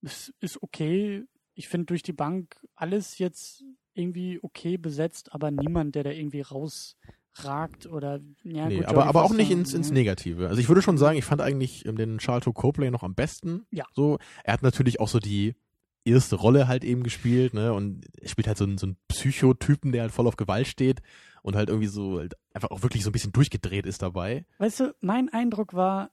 [0.00, 1.24] es ist okay.
[1.54, 3.62] Ich finde durch die Bank alles jetzt
[3.94, 9.24] irgendwie okay besetzt, aber niemand, der da irgendwie rausragt oder ja, Nee, gut, aber, aber
[9.24, 9.90] auch nicht ins, ins.
[9.90, 10.48] Negative.
[10.48, 13.66] Also ich würde schon sagen, ich fand eigentlich ähm, den Charlton Copley noch am besten.
[13.70, 13.84] Ja.
[13.92, 15.54] So, er hat natürlich auch so die
[16.04, 17.72] erste Rolle halt eben gespielt, ne?
[17.72, 21.00] Und er spielt halt so einen, so einen Psychotypen, der halt voll auf Gewalt steht
[21.42, 24.44] und halt irgendwie so halt einfach auch wirklich so ein bisschen durchgedreht ist dabei.
[24.58, 26.10] Weißt du, mein Eindruck war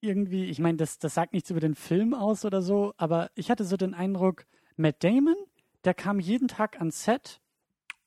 [0.00, 3.50] irgendwie, ich meine, das, das sagt nichts über den Film aus oder so, aber ich
[3.50, 5.36] hatte so den Eindruck, Matt Damon,
[5.84, 7.40] der kam jeden Tag ans Set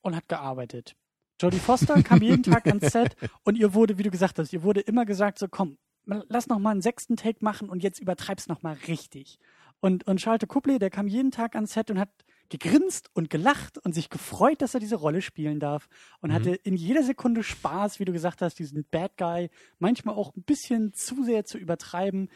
[0.01, 0.95] und hat gearbeitet.
[1.39, 4.63] Jodie Foster kam jeden Tag ans Set und ihr wurde, wie du gesagt hast, ihr
[4.63, 8.47] wurde immer gesagt, so komm, lass noch mal einen sechsten Take machen und jetzt übertreib's
[8.47, 9.39] noch mal richtig.
[9.79, 12.09] Und, und Charlotte Copley, der kam jeden Tag ans Set und hat
[12.49, 15.87] gegrinst und gelacht und sich gefreut, dass er diese Rolle spielen darf
[16.21, 16.35] und mhm.
[16.35, 20.43] hatte in jeder Sekunde Spaß, wie du gesagt hast, diesen Bad Guy, manchmal auch ein
[20.43, 22.29] bisschen zu sehr zu übertreiben.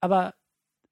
[0.00, 0.34] Aber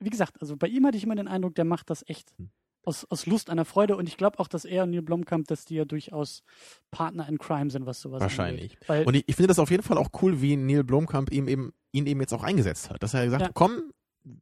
[0.01, 2.51] wie gesagt, also bei ihm hatte ich immer den Eindruck, der macht das echt hm
[2.87, 5.65] aus, aus Lust der Freude und ich glaube auch, dass er und Neil Blomkamp, dass
[5.65, 6.43] die ja durchaus
[6.91, 8.79] Partner in Crime sind, was sowas Wahrscheinlich.
[8.89, 11.73] und ich, ich, finde das auf jeden Fall auch cool, wie Neil Blomkamp ihm eben,
[11.93, 13.03] ihn eben jetzt auch eingesetzt hat.
[13.03, 13.49] Dass er gesagt ja.
[13.49, 13.93] hat, komm,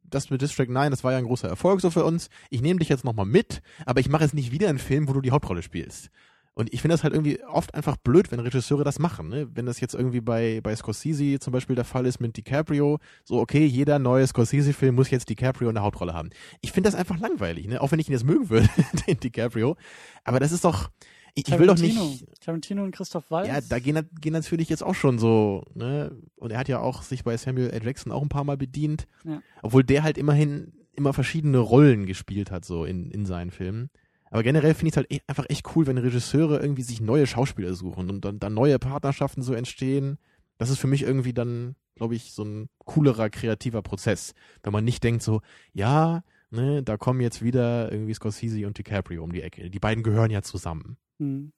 [0.03, 2.29] das mit District 9, das war ja ein großer Erfolg so für uns.
[2.49, 5.13] Ich nehme dich jetzt nochmal mit, aber ich mache jetzt nicht wieder einen Film, wo
[5.13, 6.09] du die Hauptrolle spielst.
[6.55, 9.27] Und ich finde das halt irgendwie oft einfach blöd, wenn Regisseure das machen.
[9.27, 9.49] Ne?
[9.53, 13.41] Wenn das jetzt irgendwie bei, bei Scorsese zum Beispiel der Fall ist mit DiCaprio, so
[13.41, 16.29] okay, jeder neue Scorsese-Film muss jetzt DiCaprio in der Hauptrolle haben.
[16.61, 17.81] Ich finde das einfach langweilig, ne?
[17.81, 18.69] auch wenn ich ihn jetzt mögen würde,
[19.07, 19.75] den DiCaprio.
[20.23, 20.89] Aber das ist doch,
[21.33, 21.99] ich, ich will doch nicht.
[22.39, 23.49] Tarantino und Christoph Waltz.
[23.49, 26.15] Ja, da gehen, gehen natürlich jetzt auch schon so, ne?
[26.37, 27.83] Und er hat ja auch sich bei Samuel L.
[27.83, 29.07] Jackson auch ein paar Mal bedient.
[29.25, 29.41] Ja.
[29.61, 33.89] Obwohl der halt immerhin immer verschiedene Rollen gespielt hat, so in, in seinen Filmen.
[34.35, 37.25] Aber generell finde ich es halt e einfach echt cool, wenn Regisseure irgendwie sich neue
[37.25, 40.17] Schauspieler suchen und dann, dann neue Partnerschaften so entstehen.
[40.57, 44.33] Das ist für mich irgendwie dann, glaube ich, so ein coolerer, kreativer Prozess.
[44.61, 45.39] Wenn man nicht denkt so,
[45.71, 49.69] ja, ne, da kommen jetzt wieder irgendwie Scorsese und DiCaprio um die Ecke.
[49.69, 50.97] Die beiden gehören ja zusammen.
[51.19, 51.53] Hm.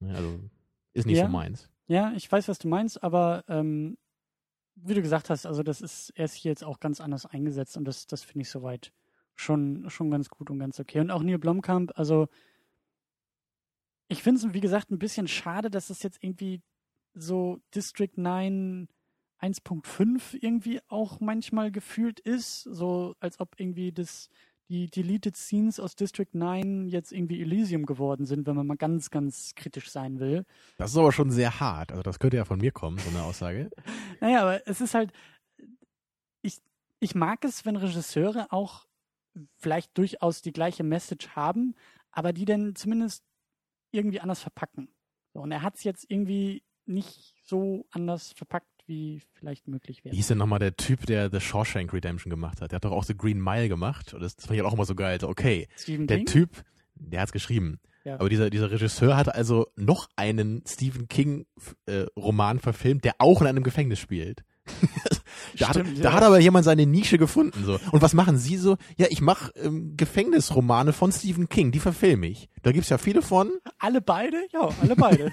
[0.00, 0.38] Also,
[0.92, 1.26] ist nicht ja.
[1.26, 1.68] so meins.
[1.88, 3.98] Ja, ich weiß, was du meinst, aber ähm,
[4.76, 7.76] wie du gesagt hast, also das ist, er ist hier jetzt auch ganz anders eingesetzt
[7.76, 8.92] und das, das finde ich soweit
[9.40, 11.00] schon, schon ganz gut und ganz okay.
[11.00, 12.28] Und auch Neil Blomkamp, also
[14.08, 16.62] ich finde es, wie gesagt, ein bisschen schade, dass es jetzt irgendwie
[17.14, 18.88] so District 9
[19.40, 24.28] 1.5 irgendwie auch manchmal gefühlt ist, so als ob irgendwie das
[24.68, 29.10] die Deleted Scenes aus District 9 jetzt irgendwie Elysium geworden sind, wenn man mal ganz,
[29.10, 30.44] ganz kritisch sein will.
[30.76, 31.90] Das ist aber schon sehr hart.
[31.90, 33.70] Also das könnte ja von mir kommen, so eine Aussage.
[34.20, 35.12] naja, aber es ist halt,
[36.42, 36.58] ich,
[37.00, 38.87] ich mag es, wenn Regisseure auch
[39.56, 41.74] vielleicht durchaus die gleiche Message haben,
[42.10, 43.24] aber die dann zumindest
[43.90, 44.88] irgendwie anders verpacken.
[45.32, 50.12] So, und er hat es jetzt irgendwie nicht so anders verpackt, wie vielleicht möglich wäre.
[50.12, 52.72] Wie hieß denn nochmal der Typ, der The Shawshank Redemption gemacht hat?
[52.72, 54.14] Der hat doch auch The Green Mile gemacht.
[54.14, 55.12] Und das, das fand ich halt auch immer so geil.
[55.12, 56.26] Also, okay, Stephen der King?
[56.26, 56.64] Typ,
[56.94, 57.78] der hat's geschrieben.
[58.04, 58.14] Ja.
[58.14, 61.46] Aber dieser, dieser Regisseur hat also noch einen Stephen King
[61.86, 64.44] äh, Roman verfilmt, der auch in einem Gefängnis spielt.
[65.58, 66.02] da, Stimmt, hat, ja.
[66.02, 67.64] da hat aber jemand seine Nische gefunden.
[67.64, 67.78] so.
[67.92, 68.76] Und was machen Sie so?
[68.96, 72.48] Ja, ich mache ähm, Gefängnisromane von Stephen King, die verfilme ich.
[72.62, 73.50] Da gibt's ja viele von.
[73.78, 74.38] Alle beide?
[74.52, 75.32] Ja, alle beide.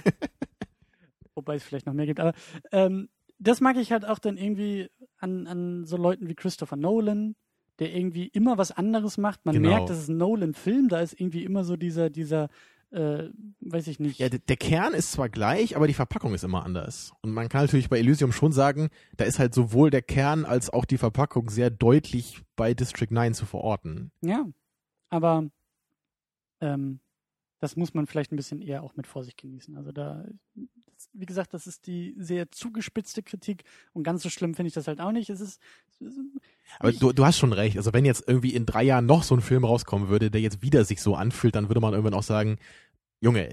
[1.36, 2.20] Wobei es vielleicht noch mehr gibt.
[2.20, 2.34] Aber
[2.72, 3.10] ähm,
[3.40, 7.36] das mag ich halt auch dann irgendwie an, an so Leuten wie Christopher Nolan,
[7.80, 9.46] der irgendwie immer was anderes macht.
[9.46, 9.70] Man genau.
[9.70, 12.48] merkt, das ist ein Nolan-Film, da ist irgendwie immer so dieser, dieser
[12.92, 13.30] äh,
[13.62, 14.20] weiß ich nicht.
[14.20, 17.12] Ja, der Kern ist zwar gleich, aber die Verpackung ist immer anders.
[17.22, 20.70] Und man kann natürlich bei Elysium schon sagen, da ist halt sowohl der Kern als
[20.70, 24.12] auch die Verpackung sehr deutlich bei District 9 zu verorten.
[24.22, 24.46] Ja,
[25.10, 25.50] aber
[26.62, 27.00] ähm,
[27.66, 29.76] das muss man vielleicht ein bisschen eher auch mit Vorsicht genießen.
[29.76, 30.24] Also da,
[31.14, 34.88] wie gesagt, das ist die sehr zugespitzte Kritik und ganz so schlimm finde ich das
[34.88, 35.32] halt auch nicht.
[35.32, 35.60] Es ist,
[36.00, 36.20] es ist
[36.78, 37.76] aber du, du hast schon recht.
[37.78, 40.62] Also wenn jetzt irgendwie in drei Jahren noch so ein Film rauskommen würde, der jetzt
[40.62, 42.60] wieder sich so anfühlt, dann würde man irgendwann auch sagen,
[43.20, 43.50] Junge,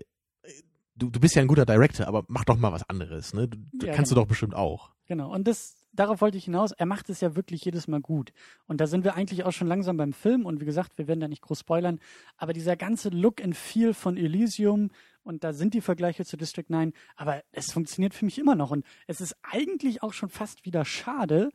[0.95, 3.49] du, du bist ja ein guter Director, aber mach doch mal was anderes, ne?
[3.49, 4.21] Du, ja, kannst genau.
[4.21, 4.91] du doch bestimmt auch.
[5.07, 5.33] Genau.
[5.33, 6.73] Und das, darauf wollte ich hinaus.
[6.73, 8.33] Er macht es ja wirklich jedes Mal gut.
[8.67, 10.47] Und da sind wir eigentlich auch schon langsam beim Film.
[10.47, 12.01] Und wie gesagt, wir werden da nicht groß spoilern.
[12.37, 14.91] Aber dieser ganze Look and Feel von Elysium,
[15.23, 18.71] und da sind die Vergleiche zu District 9, aber es funktioniert für mich immer noch.
[18.71, 21.51] Und es ist eigentlich auch schon fast wieder schade,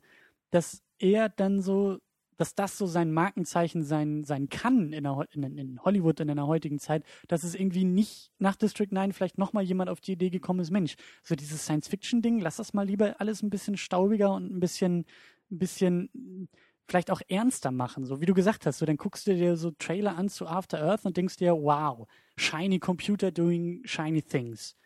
[0.50, 1.98] dass er dann so
[2.38, 6.46] dass das so sein Markenzeichen sein, sein kann in, der, in, in Hollywood in einer
[6.46, 10.30] heutigen Zeit, dass es irgendwie nicht nach District 9 vielleicht nochmal jemand auf die Idee
[10.30, 14.50] gekommen ist, Mensch, so dieses Science-Fiction-Ding, lass das mal lieber alles ein bisschen staubiger und
[14.50, 15.04] ein bisschen,
[15.50, 16.48] ein bisschen
[16.88, 18.06] vielleicht auch ernster machen.
[18.06, 20.80] So wie du gesagt hast, so dann guckst du dir so Trailer an zu After
[20.80, 24.76] Earth und denkst dir, wow, shiny computer doing shiny things.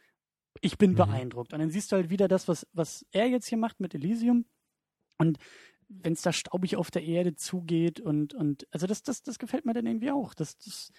[0.60, 0.96] Ich bin mhm.
[0.96, 1.52] beeindruckt.
[1.52, 4.46] Und dann siehst du halt wieder das, was, was er jetzt hier macht mit Elysium.
[5.18, 5.38] Und
[6.02, 9.64] wenn es da staubig auf der Erde zugeht und, und also das, das, das gefällt
[9.64, 10.34] mir dann irgendwie auch.
[10.34, 10.90] Das, das,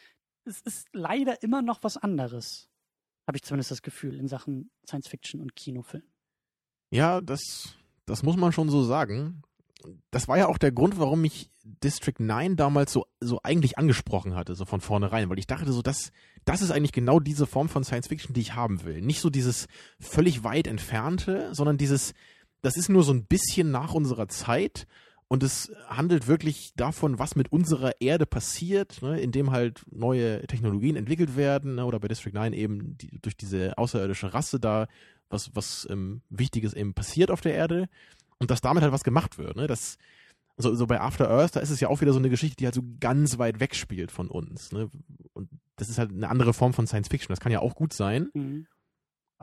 [0.46, 2.70] das ist leider immer noch was anderes.
[3.28, 6.04] Habe ich zumindest das Gefühl in Sachen Science Fiction und Kinofilm.
[6.92, 7.76] Ja, das,
[8.06, 9.42] das muss man schon so sagen.
[10.12, 14.36] Das war ja auch der Grund, warum mich District 9 damals so, so eigentlich angesprochen
[14.36, 16.12] hatte, so von vornherein, weil ich dachte so, das,
[16.46, 19.02] das ist eigentlich genau diese Form von Science Fiction, die ich haben will.
[19.02, 19.68] Nicht so dieses
[20.00, 22.14] völlig weit entfernte, sondern dieses,
[22.63, 24.88] das ist nur so ein bisschen nach unserer Zeit
[25.34, 30.95] Und es handelt wirklich davon, was mit unserer Erde passiert, ne, indem halt neue Technologien
[30.95, 34.88] entwickelt werden, ne, oder bei District 9 eben die, durch diese außerirdische Rasse da,
[35.30, 37.89] was, was ähm, Wichtiges eben passiert auf der Erde
[38.38, 39.56] und dass damit halt was gemacht wird.
[39.56, 39.65] Ne?
[39.65, 39.97] Das,
[40.58, 42.65] so, so bei After Earth, da ist es ja auch wieder so eine Geschichte, die
[42.65, 44.71] halt so ganz weit weg spielt von uns.
[44.71, 44.91] Ne?
[45.34, 47.30] Und das ist halt eine andere Form von Science Fiction.
[47.34, 48.30] Das kann ja auch gut sein.
[48.36, 48.67] Mhm.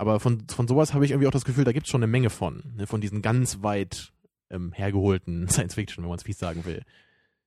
[0.00, 2.10] Aber von, von sowas habe ich irgendwie auch das Gefühl, da gibt es schon eine
[2.10, 2.72] Menge von.
[2.74, 2.86] Ne?
[2.86, 4.14] Von diesen ganz weit
[4.48, 6.82] ähm, hergeholten Science Fiction, wenn man es fies sagen will.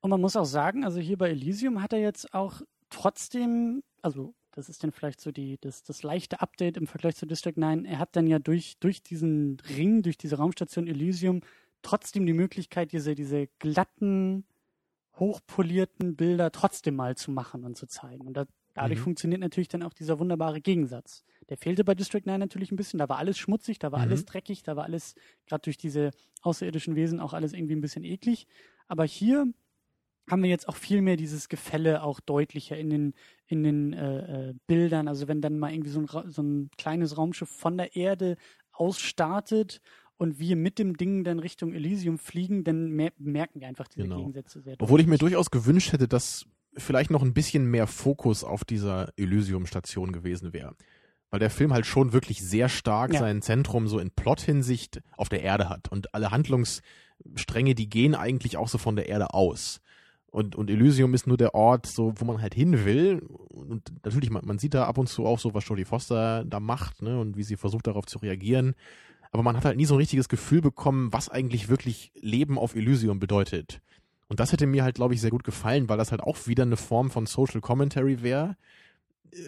[0.01, 2.61] Und man muss auch sagen, also hier bei Elysium hat er jetzt auch
[2.91, 7.25] trotzdem, also das ist dann vielleicht so die, das, das leichte Update im Vergleich zu
[7.25, 7.85] District 9.
[7.85, 11.41] Er hat dann ja durch, durch diesen Ring, durch diese Raumstation Elysium
[11.81, 14.45] trotzdem die Möglichkeit, diese, diese glatten,
[15.15, 18.27] hochpolierten Bilder trotzdem mal zu machen und zu zeigen.
[18.27, 19.05] Und da, dadurch mhm.
[19.05, 21.23] funktioniert natürlich dann auch dieser wunderbare Gegensatz.
[21.49, 22.99] Der fehlte bei District 9 natürlich ein bisschen.
[22.99, 24.05] Da war alles schmutzig, da war mhm.
[24.05, 28.03] alles dreckig, da war alles, gerade durch diese außerirdischen Wesen, auch alles irgendwie ein bisschen
[28.03, 28.47] eklig.
[28.87, 29.47] Aber hier
[30.29, 33.13] haben wir jetzt auch viel mehr dieses Gefälle auch deutlicher in den,
[33.47, 35.07] in den äh, äh, Bildern.
[35.07, 38.37] Also wenn dann mal irgendwie so ein, so ein kleines Raumschiff von der Erde
[38.71, 39.81] ausstartet
[40.17, 44.03] und wir mit dem Ding dann Richtung Elysium fliegen, dann mer merken wir einfach diese
[44.03, 44.17] genau.
[44.17, 44.75] Gegensätze sehr.
[44.79, 46.45] Obwohl ich mir durchaus gewünscht hätte, dass
[46.77, 50.75] vielleicht noch ein bisschen mehr Fokus auf dieser Elysium-Station gewesen wäre.
[51.33, 53.19] Weil der Film halt schon wirklich sehr stark ja.
[53.19, 55.91] sein Zentrum so in Plot-Hinsicht auf der Erde hat.
[55.91, 59.81] Und alle Handlungsstränge, die gehen eigentlich auch so von der Erde aus.
[60.27, 63.23] Und, und Elysium ist nur der Ort, so, wo man halt hin will.
[63.49, 66.59] Und natürlich, man, man sieht da ab und zu auch so, was Jodie Foster da
[66.59, 68.75] macht, ne, und wie sie versucht, darauf zu reagieren
[69.33, 72.75] aber man hat halt nie so ein richtiges Gefühl bekommen, was eigentlich wirklich Leben auf
[72.75, 73.81] Elysium bedeutet.
[74.27, 76.63] Und das hätte mir halt, glaube ich, sehr gut gefallen, weil das halt auch wieder
[76.63, 78.55] eine Form von Social Commentary wäre.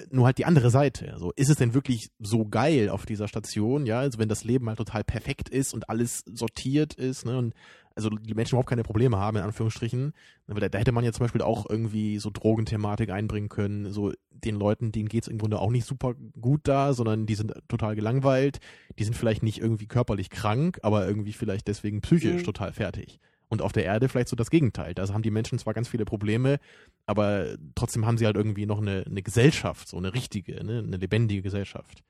[0.09, 1.11] Nur halt die andere Seite.
[1.13, 3.85] Also ist es denn wirklich so geil auf dieser Station?
[3.85, 7.53] Ja, also wenn das Leben halt total perfekt ist und alles sortiert ist, ne, und
[7.95, 10.13] also die Menschen überhaupt keine Probleme haben, in Anführungsstrichen.
[10.47, 13.91] Da, da hätte man ja zum Beispiel auch irgendwie so Drogenthematik einbringen können.
[13.91, 17.53] So den Leuten, denen geht's im Grunde auch nicht super gut da, sondern die sind
[17.69, 18.59] total gelangweilt.
[18.99, 22.45] Die sind vielleicht nicht irgendwie körperlich krank, aber irgendwie vielleicht deswegen psychisch mhm.
[22.45, 23.19] total fertig.
[23.47, 24.93] Und auf der Erde vielleicht so das Gegenteil.
[24.93, 26.59] Da haben die Menschen zwar ganz viele Probleme,
[27.05, 30.97] aber trotzdem haben sie halt irgendwie noch eine, eine Gesellschaft, so eine richtige, ne, eine
[30.97, 32.03] lebendige Gesellschaft.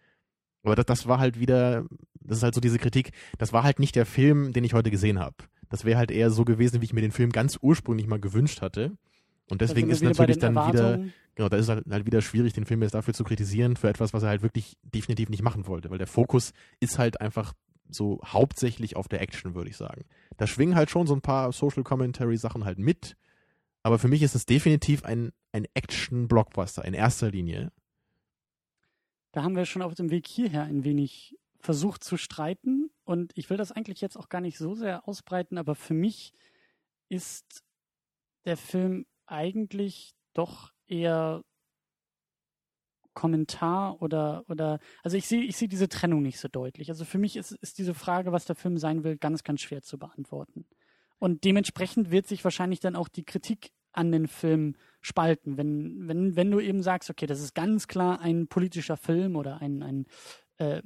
[0.64, 1.86] Aber das, das war halt wieder,
[2.22, 4.92] das ist halt so diese Kritik, das war halt nicht der Film, den ich heute
[4.92, 5.36] gesehen habe.
[5.70, 8.62] Das wäre halt eher so gewesen, wie ich mir den Film ganz ursprünglich mal gewünscht
[8.62, 8.98] hatte.
[9.50, 11.00] Und deswegen ist natürlich dann wieder,
[11.36, 14.14] genau, da ist halt, halt wieder schwierig, den Film jetzt dafür zu kritisieren, für etwas,
[14.14, 17.54] was er halt wirklich definitiv nicht machen wollte, weil der Fokus ist halt einfach
[17.90, 20.06] so hauptsächlich auf der Action, würde ich sagen.
[20.38, 23.16] Da schwingen halt schon so ein paar Social Commentary Sachen halt mit,
[23.84, 27.72] aber für mich ist es definitiv ein, ein Action-Blockbuster in erster Linie.
[29.32, 33.50] Da haben wir schon auf dem Weg hierher ein wenig versucht zu streiten und ich
[33.50, 36.34] will das eigentlich jetzt auch gar nicht so sehr ausbreiten, aber für mich
[37.10, 37.64] ist
[38.46, 41.44] der Film eigentlich doch eher
[43.16, 46.90] Kommentar oder oder also ich sehe ich sehe diese Trennung nicht so deutlich.
[46.90, 49.82] Also für mich ist ist diese Frage, was der Film sein will, ganz ganz schwer
[49.82, 50.66] zu beantworten.
[51.18, 55.58] Und dementsprechend wird sich wahrscheinlich dann auch die Kritik an den Film spalten.
[55.58, 59.62] Wenn wenn wenn du eben sagst, okay, das ist ganz klar ein politischer Film oder
[59.62, 60.06] ein ein
[60.58, 60.82] äh,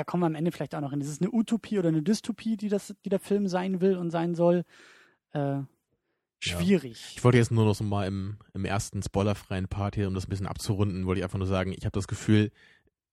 [0.00, 1.00] da kommen wir am Ende vielleicht auch noch hin.
[1.02, 4.10] Ist es eine Utopie oder eine Dystopie, die das, die der Film sein will und
[4.10, 4.64] sein soll?
[5.32, 5.60] Äh,
[6.40, 7.00] schwierig.
[7.00, 7.12] Ja.
[7.16, 10.26] Ich wollte jetzt nur noch so mal im, im ersten spoilerfreien Part hier, um das
[10.26, 12.50] ein bisschen abzurunden, wollte ich einfach nur sagen, ich habe das Gefühl,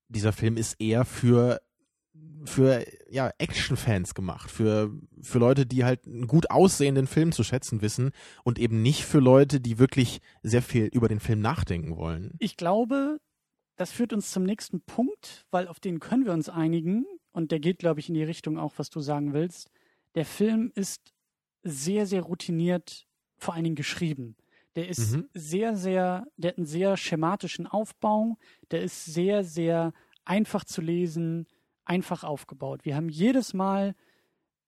[0.09, 1.61] dieser Film ist eher für
[2.45, 7.81] für ja Action-Fans gemacht, für für Leute, die halt einen gut aussehenden Film zu schätzen
[7.81, 8.11] wissen
[8.43, 12.35] und eben nicht für Leute, die wirklich sehr viel über den Film nachdenken wollen.
[12.39, 13.19] Ich glaube,
[13.75, 17.59] das führt uns zum nächsten Punkt, weil auf den können wir uns einigen und der
[17.59, 19.69] geht, glaube ich, in die Richtung auch, was du sagen willst.
[20.15, 21.13] Der Film ist
[21.63, 23.06] sehr, sehr routiniert,
[23.37, 24.35] vor allen Dingen geschrieben.
[24.75, 25.29] Der ist mhm.
[25.33, 28.37] sehr, sehr, der hat einen sehr schematischen Aufbau,
[28.71, 31.47] der ist sehr, sehr einfach zu lesen,
[31.85, 32.83] einfach aufgebaut.
[32.83, 33.95] Wir haben jedes Mal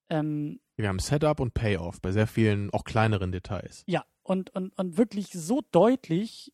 [0.09, 3.83] ähm, wir haben Setup und Payoff bei sehr vielen, auch kleineren Details.
[3.85, 6.53] Ja, und, und, und wirklich so deutlich,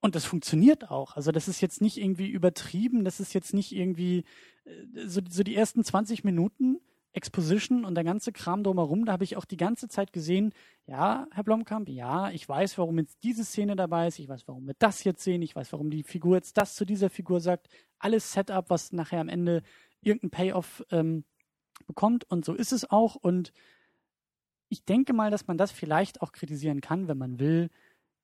[0.00, 1.16] und das funktioniert auch.
[1.16, 4.24] Also das ist jetzt nicht irgendwie übertrieben, das ist jetzt nicht irgendwie
[4.64, 6.80] äh, so, so die ersten 20 Minuten
[7.12, 10.52] Exposition und der ganze Kram drumherum, da habe ich auch die ganze Zeit gesehen,
[10.86, 14.66] ja, Herr Blomkamp, ja, ich weiß, warum jetzt diese Szene dabei ist, ich weiß, warum
[14.66, 17.68] wir das jetzt sehen, ich weiß, warum die Figur jetzt das zu dieser Figur sagt,
[17.98, 19.62] alles Setup, was nachher am Ende
[20.00, 21.24] irgendein Payoff ähm,
[21.86, 23.52] bekommt und so ist es auch und
[24.68, 27.70] ich denke mal, dass man das vielleicht auch kritisieren kann, wenn man will,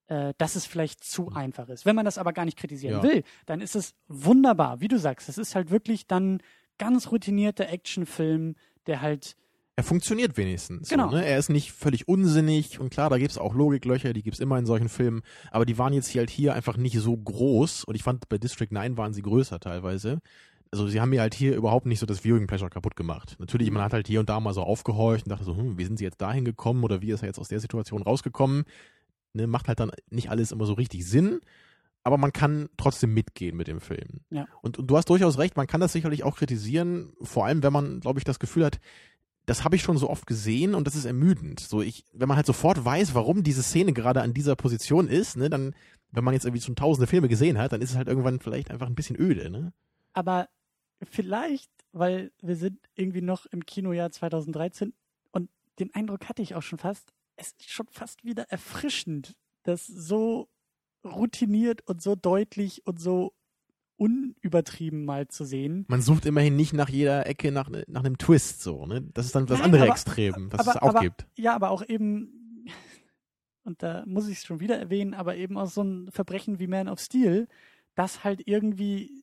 [0.09, 1.37] äh, dass es vielleicht zu mhm.
[1.37, 1.87] einfach ist.
[1.87, 3.03] Wenn man das aber gar nicht kritisieren ja.
[3.03, 5.29] will, dann ist es wunderbar, wie du sagst.
[5.29, 6.43] Es ist halt wirklich dann
[6.79, 9.37] ganz routinierter Actionfilm, der halt
[9.77, 10.89] er funktioniert wenigstens.
[10.89, 11.11] Genau.
[11.11, 11.27] So, ne?
[11.27, 14.67] Er ist nicht völlig unsinnig und klar, da gibt's auch Logiklöcher, die gibt's immer in
[14.67, 18.05] solchen Filmen, aber die waren jetzt hier halt hier einfach nicht so groß und ich
[18.05, 20.21] fand bei District 9 waren sie größer teilweise.
[20.71, 23.37] Also sie haben mir halt hier überhaupt nicht so das Viewing Pleasure kaputt gemacht.
[23.39, 25.85] Natürlich, man hat halt hier und da mal so aufgehorcht und dachte so, hm, wie
[25.85, 28.65] sind sie jetzt dahin gekommen oder wie ist er jetzt aus der Situation rausgekommen?
[29.35, 31.41] Ne, macht halt dann nicht alles immer so richtig Sinn,
[32.05, 34.21] aber man kann trotzdem mitgehen mit dem Film.
[34.31, 34.47] Ja.
[34.61, 37.73] Und, und du hast durchaus recht, man kann das sicherlich auch kritisieren, vor allem wenn
[37.73, 38.79] man, glaube ich, das Gefühl hat,
[39.47, 41.61] das habe ich schon so oft gesehen und das ist ermüdend.
[41.61, 45.37] So ich, wenn man halt sofort weiß, warum diese Szene gerade an dieser Position ist,
[45.37, 45.75] ne, dann,
[46.13, 48.71] wenn man jetzt irgendwie schon tausende Filme gesehen hat, dann ist es halt irgendwann vielleicht
[48.71, 49.73] einfach ein bisschen öde, ne?
[50.13, 50.49] Aber
[51.03, 54.93] vielleicht, weil wir sind irgendwie noch im Kinojahr 2013
[55.33, 59.87] und den Eindruck hatte ich auch schon fast, es ist schon fast wieder erfrischend, das
[59.87, 60.49] so
[61.05, 63.35] routiniert und so deutlich und so
[63.97, 65.85] unübertrieben mal zu sehen.
[65.89, 69.03] Man sucht immerhin nicht nach jeder Ecke nach, nach einem Twist so, ne?
[69.15, 71.27] Das ist dann das Nein, andere aber- Extrem, was aber, es auch aber, gibt.
[71.37, 72.67] Ja, aber auch eben,
[73.65, 76.67] und da muss ich es schon wieder erwähnen, aber eben auch so ein Verbrechen wie
[76.67, 77.47] Man of Steel,
[77.95, 79.23] das halt irgendwie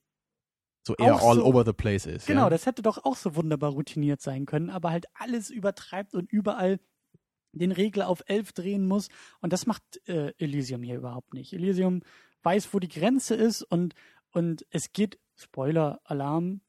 [0.87, 2.27] So eher all so- over the place ist.
[2.27, 2.49] Genau, ja?
[2.49, 6.79] das hätte doch auch so wunderbar routiniert sein können, aber halt alles übertreibt und überall
[7.59, 9.09] den Regler auf 11 drehen muss.
[9.39, 11.53] Und das macht äh, Elysium hier überhaupt nicht.
[11.53, 12.01] Elysium
[12.43, 13.93] weiß, wo die Grenze ist und,
[14.31, 16.61] und es geht, Spoiler, Alarm,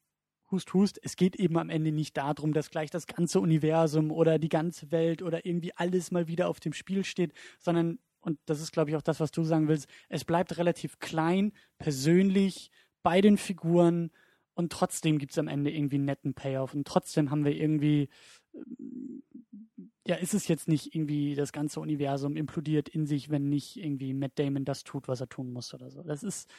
[0.51, 4.39] Hust, Hust, es geht eben am Ende nicht darum, dass gleich das ganze Universum oder
[4.39, 8.61] die ganze Welt oder irgendwie alles mal wieder auf dem Spiel steht, sondern, und das
[8.61, 12.71] ist, glaube ich, auch das, was du sagen willst, es bleibt relativ klein, persönlich,
[13.03, 14.11] bei den Figuren
[14.55, 18.09] und trotzdem gibt es am Ende irgendwie einen netten Payoff und trotzdem haben wir irgendwie,
[20.07, 24.15] ja, ist es jetzt nicht irgendwie das ganze Universum implodiert in sich, wenn nicht irgendwie
[24.15, 26.03] Matt Damon das tut, was er tun muss oder so.
[26.03, 26.51] Das ist,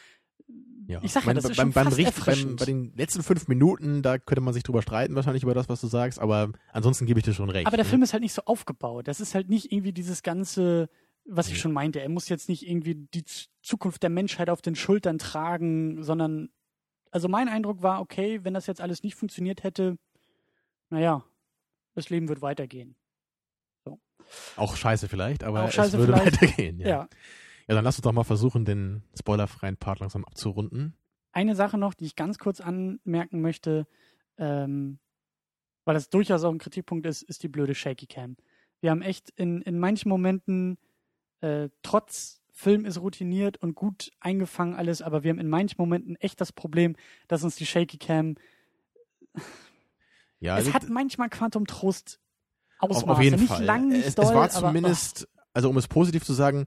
[0.88, 1.02] Ja.
[1.04, 3.48] ich sag ja, das ist beim, schon beim, fast Richt- beim, bei den letzten fünf
[3.50, 7.06] Minuten, da könnte man sich drüber streiten, wahrscheinlich über das, was du sagst, aber ansonsten
[7.06, 7.68] gebe ich dir schon recht.
[7.68, 7.90] Aber der ne?
[7.90, 9.08] Film ist halt nicht so aufgebaut.
[9.10, 10.90] Das ist halt nicht irgendwie dieses ganze,
[11.26, 12.00] was ich schon meinte.
[12.02, 13.26] Er muss jetzt nicht irgendwie die
[13.62, 16.50] Zukunft der Menschheit auf den Schultern tragen, sondern,
[17.12, 19.98] also mein Eindruck war, okay, wenn das jetzt alles nicht funktioniert hätte,
[20.90, 21.24] naja,
[21.94, 22.96] das Leben wird weitergehen.
[24.56, 26.42] Auch scheiße vielleicht, aber Auch scheiße es würde vielleicht.
[26.42, 26.80] weitergehen.
[26.80, 26.88] Ja.
[26.88, 27.10] Ja.
[27.68, 30.96] ja, dann lass uns doch mal versuchen, den spoilerfreien Part langsam abzurunden.
[31.32, 33.88] Eine Sache noch, die ich ganz kurz anmerken möchte,
[34.38, 35.00] ähm,
[35.86, 38.38] weil das durchaus auch ein Kritikpunkt ist, ist die blöde Shaky Cam.
[38.82, 40.78] Wir haben echt in, in manchen Momenten,
[41.42, 46.16] äh, trotz Film ist routiniert und gut eingefangen alles, aber wir haben in manchen Momenten
[46.18, 46.96] echt das Problem,
[47.28, 48.36] dass uns die Shaky Cam,
[50.44, 52.20] Ja, es also- hat manchmal Quantum Trost
[52.80, 53.08] Ausmaße.
[53.08, 53.64] auf, jeden nicht Fall.
[53.64, 56.66] lang, nicht es, doll, es war aber, zumindest, also um es positiv zu sagen,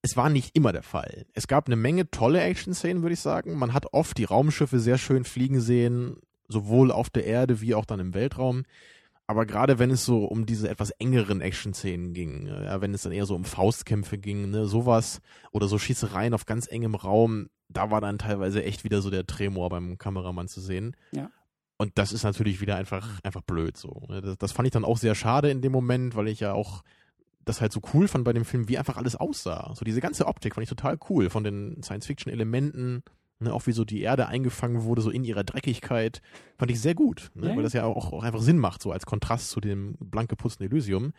[0.00, 1.26] es war nicht immer der Fall.
[1.34, 3.56] Es gab eine Menge tolle Action-Szenen, würde ich sagen.
[3.58, 6.16] Man hat oft die Raumschiffe sehr schön fliegen sehen,
[6.48, 8.64] sowohl auf der Erde wie auch dann im Weltraum.
[9.26, 13.12] Aber gerade wenn es so um diese etwas engeren Action-Szenen ging, ja, wenn es dann
[13.12, 15.20] eher so um Faustkämpfe ging, ne, sowas,
[15.52, 19.26] oder so Schießereien auf ganz engem Raum, da war dann teilweise echt wieder so der
[19.26, 20.96] Tremor beim Kameramann zu sehen.
[21.12, 21.30] Ja.
[21.82, 24.06] Und das ist natürlich wieder einfach, einfach blöd so.
[24.08, 24.22] ne.
[24.22, 26.84] Das, das fand ich dann auch sehr schade in dem Moment, weil ich ja auch
[27.44, 29.72] das halt so cool fand bei dem Film, wie einfach alles aussah.
[29.74, 33.02] So diese ganze Optik fand ich total cool von den Science-Fiction-Elementen,
[33.40, 36.22] ne, auch wie so die Erde eingefangen wurde, so in ihrer Dreckigkeit,
[36.56, 38.92] fand ich sehr gut, ne, Ja, weil das ja auch, auch einfach Sinn macht, so
[38.92, 41.12] als Kontrast zu dem blank geputzten Elysium.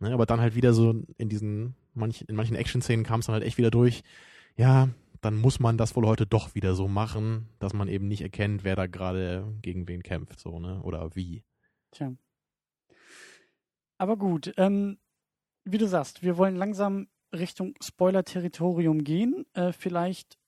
[0.00, 3.34] Ne, aber dann halt wieder so in diesen, manch, in manchen Action-Szenen kam es dann
[3.34, 4.02] halt echt wieder durch,
[4.56, 4.88] ja,
[5.20, 8.64] dann muss man das wohl heute doch wieder so machen, dass man eben nicht erkennt,
[8.64, 11.44] wer da gerade gegen wen kämpft, so, ne, oder wie.
[11.90, 12.14] Tja.
[13.98, 14.98] Aber gut, ähm,
[15.64, 19.46] wie du sagst, wir wollen langsam Richtung Spoiler-Territorium gehen.
[19.54, 20.38] Äh, vielleicht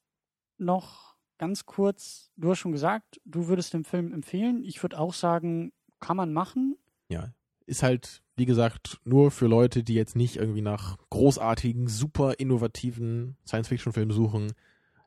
[0.59, 4.63] noch ganz kurz, du hast schon gesagt, du würdest den Film empfehlen.
[4.65, 6.77] Ich würde auch sagen, kann man machen.
[7.09, 7.33] ja,
[7.67, 13.37] ist halt, wie gesagt, nur für Leute, die jetzt nicht irgendwie nach großartigen, super innovativen
[13.47, 14.53] Science-Fiction-Filmen suchen.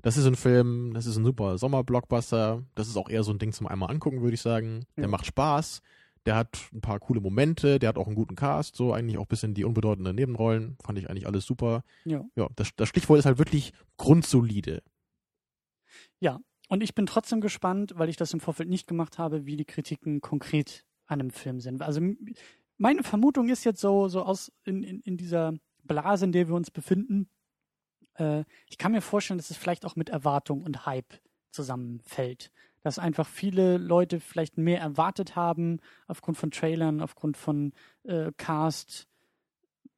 [0.02, 2.64] Das ist ein Film, das ist ein super Sommer-Blockbuster.
[2.76, 4.86] Das ist auch eher so ein Ding zum einmal angucken, würde ich sagen.
[4.98, 5.08] Der Ja.
[5.10, 5.82] macht Spaß.
[6.26, 7.80] Der hat ein paar coole Momente.
[7.80, 8.76] Der hat auch einen guten Cast.
[8.76, 10.78] So eigentlich auch ein bisschen die unbedeutenden Nebenrollen.
[10.84, 11.84] Fand ich eigentlich alles super.
[12.06, 12.24] Ja.
[12.36, 14.82] Ja, das, das Stichwort ist halt wirklich grundsolide.
[16.70, 19.66] Und ich bin trotzdem gespannt, weil ich das im Vorfeld nicht gemacht habe, wie die
[19.66, 21.82] Kritiken konkret an dem Film sind.
[21.82, 22.00] Also
[22.82, 25.54] meine Vermutung ist jetzt so, so aus in, in, in dieser
[25.84, 27.30] Blase, in der wir uns befinden.
[28.16, 31.14] Äh, ich kann mir vorstellen, dass es vielleicht auch mit Erwartung und Hype
[31.52, 32.52] zusammenfällt.
[32.82, 37.72] Dass einfach viele Leute vielleicht mehr erwartet haben, aufgrund von Trailern, aufgrund von
[38.02, 39.08] äh, Cast,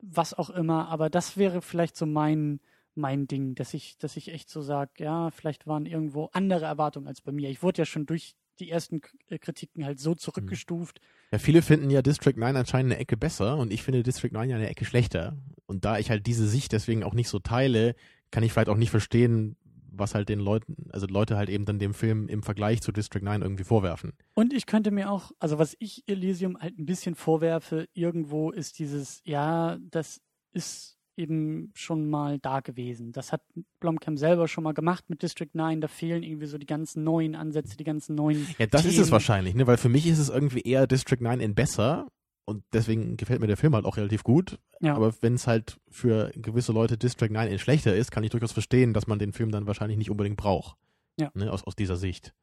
[0.02, 0.90] was auch immer.
[0.90, 2.60] Aber das wäre vielleicht so mein,
[2.96, 7.08] mein Ding, dass ich, dass ich echt so sage, ja, vielleicht waren irgendwo andere Erwartungen
[7.08, 7.50] als bei mir.
[7.50, 11.00] Ich wurde ja schon durch die ersten äh, Kritiken halt so zurückgestuft.
[11.32, 14.50] Ja, viele finden ja District 9 anscheinend eine Ecke besser und ich finde District 9
[14.50, 15.38] ja eine Ecke schlechter.
[15.66, 17.96] Und da ich halt diese Sicht deswegen auch nicht so teile,
[18.32, 19.56] kann ich vielleicht auch nicht verstehen,
[19.96, 23.22] was halt den Leuten, also Leute halt eben dann dem Film im Vergleich zu District
[23.22, 24.14] 9 irgendwie vorwerfen.
[24.34, 28.80] Und ich könnte mir auch, also was ich Elysium halt ein bisschen vorwerfe, irgendwo ist
[28.80, 33.12] dieses, ja, das ist eben schon mal da gewesen.
[33.12, 33.42] Das hat
[33.80, 35.82] Blomkamp selber schon mal gemacht mit District 9.
[35.82, 38.48] Da fehlen irgendwie so die ganzen neuen Ansätze, die ganzen neuen.
[38.58, 39.04] Ja, das ist Themen.
[39.04, 39.68] es wahrscheinlich, ne?
[39.68, 42.08] Weil für mich ist es irgendwie eher District 9 in besser
[42.46, 44.60] und deswegen gefällt mir der Film halt auch relativ gut.
[44.82, 44.96] Ja.
[44.96, 48.52] Aber wenn es halt für gewisse Leute District 9 in schlechter ist, kann ich durchaus
[48.52, 50.78] verstehen, dass man den Film dann wahrscheinlich nicht unbedingt braucht.
[51.20, 51.32] Ja.
[51.36, 51.52] Ne?
[51.52, 52.34] Aus, aus dieser Sicht.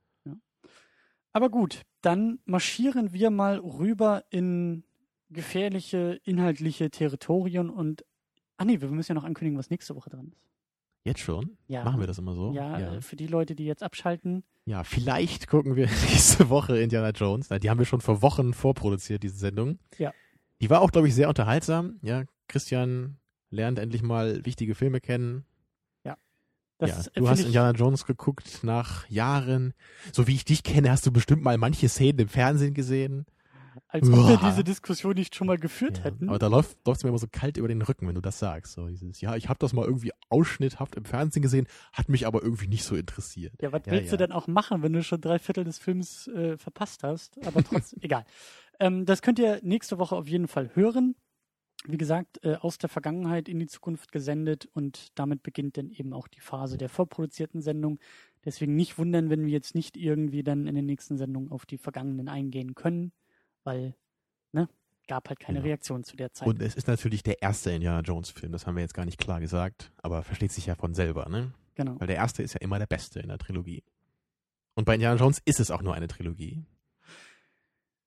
[1.33, 4.85] Aber gut, dann marschieren wir mal rüber in
[5.29, 8.05] gefährliche inhaltliche Territorien und
[8.61, 10.41] ah nee, wir müssen ja noch ankündigen, was nächste Woche dran ist.
[11.05, 11.57] Jetzt schon?
[11.67, 11.83] Ja.
[11.83, 12.53] Machen wir das immer so?
[12.53, 12.95] Ja, ja.
[12.97, 14.45] äh, für die Leute, die jetzt abschalten.
[14.67, 17.49] Ja, vielleicht gucken wir nächste Woche Indiana Jones.
[17.49, 19.79] Na, Die haben wir schon vor Wochen vorproduziert, diese Sendung.
[19.99, 20.13] Ja.
[20.61, 21.99] Die war auch, glaube ich, sehr unterhaltsam.
[22.03, 23.17] Ja, Christian
[23.49, 25.47] lernt endlich mal wichtige Filme kennen.
[26.81, 29.75] Das ja, äh, du hast Indiana Jones geguckt nach Jahren.
[30.13, 33.27] So wie ich dich kenne, hast du bestimmt mal manche Szenen im Fernsehen gesehen.
[33.93, 36.28] Als ob wir diese Diskussion nicht schon mal geführt Ja, hätten.
[36.28, 38.72] Aber da läuft es mir immer so kalt über den Rücken, wenn du das sagst.
[38.74, 42.43] So dieses, ja, ich habe das mal irgendwie ausschnitthaft im Fernsehen gesehen, hat mich aber
[42.43, 43.55] irgendwie nicht so interessiert.
[43.61, 44.11] Ja, was Ja, willst ja.
[44.12, 47.45] du denn auch machen, wenn du schon drei Viertel des Films äh, verpasst hast?
[47.47, 48.24] Aber trotzdem, egal.
[48.78, 51.14] Ähm, das könnt ihr nächste Woche auf jeden Fall hören.
[51.86, 56.12] Wie gesagt, äh, aus der Vergangenheit in die Zukunft gesendet und damit beginnt dann eben
[56.12, 57.99] auch die Phase der vorproduzierten Sendung.
[58.45, 61.78] Deswegen nicht wundern, wenn wir jetzt nicht irgendwie dann in den nächsten Sendungen auf die
[61.78, 63.12] vergangenen eingehen können,
[63.65, 63.95] weil,
[64.53, 64.69] ne,
[65.09, 65.69] gab halt keine Genau.
[65.69, 66.49] Reaktion zu der Zeit.
[66.49, 69.19] Und es ist natürlich der erste Indiana Jones Film, das haben wir jetzt gar nicht
[69.19, 71.53] klar gesagt, aber versteht sich ja von selber, ne?
[71.75, 71.99] genau.
[71.99, 73.83] Weil der erste ist ja immer der beste in der Trilogie.
[74.75, 76.63] Und bei Indiana Jones ist es auch nur eine Trilogie.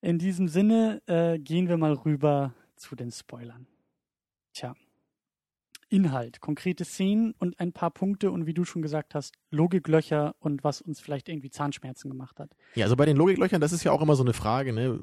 [0.02, 3.68] In diesem Sinne äh, gehen wir mal rüber zu den Spoilern.
[4.54, 4.76] Tja.
[5.90, 10.64] Inhalt, konkrete Szenen und ein paar Punkte und wie du schon gesagt hast, Logiklöcher und
[10.64, 12.56] was uns vielleicht irgendwie Zahnschmerzen gemacht hat.
[12.76, 15.00] Ja, also bei den Logiklöchern, das ist ja auch immer so eine Frage, ne?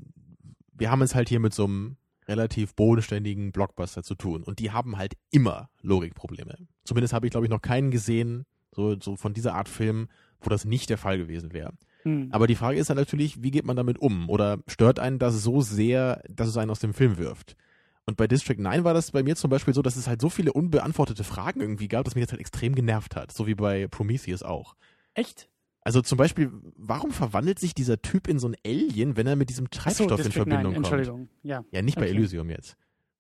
[0.81, 4.71] Wir haben es halt hier mit so einem relativ bodenständigen Blockbuster zu tun und die
[4.71, 6.57] haben halt immer Logikprobleme.
[6.85, 10.09] Zumindest habe ich, glaube ich, noch keinen gesehen, so, so von dieser Art Film,
[10.41, 11.75] wo das nicht der Fall gewesen wäre.
[12.05, 12.29] Hm.
[12.31, 14.31] Aber die Frage ist dann natürlich, wie geht man damit um?
[14.31, 17.57] Oder stört einen das so sehr, dass es einen aus dem Film wirft?
[18.07, 20.31] Und bei District 9 war das bei mir zum Beispiel so, dass es halt so
[20.31, 23.33] viele unbeantwortete Fragen irgendwie gab, dass mich das halt extrem genervt hat.
[23.33, 24.77] So wie bei Prometheus auch.
[25.13, 25.50] Echt?
[25.83, 29.49] Also zum Beispiel, warum verwandelt sich dieser Typ in so ein Alien, wenn er mit
[29.49, 30.77] diesem Treibstoff in District Verbindung 9, kommt?
[30.77, 31.29] Entschuldigung.
[31.43, 31.65] Ja.
[31.71, 32.11] Ja, nicht bei Okay.
[32.11, 32.77] Elysium jetzt.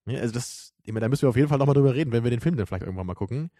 [0.07, 2.23] Ja, also das, ich meine, da müssen wir auf jeden Fall nochmal drüber reden, wenn
[2.25, 3.51] wir den Film dann vielleicht irgendwann mal gucken.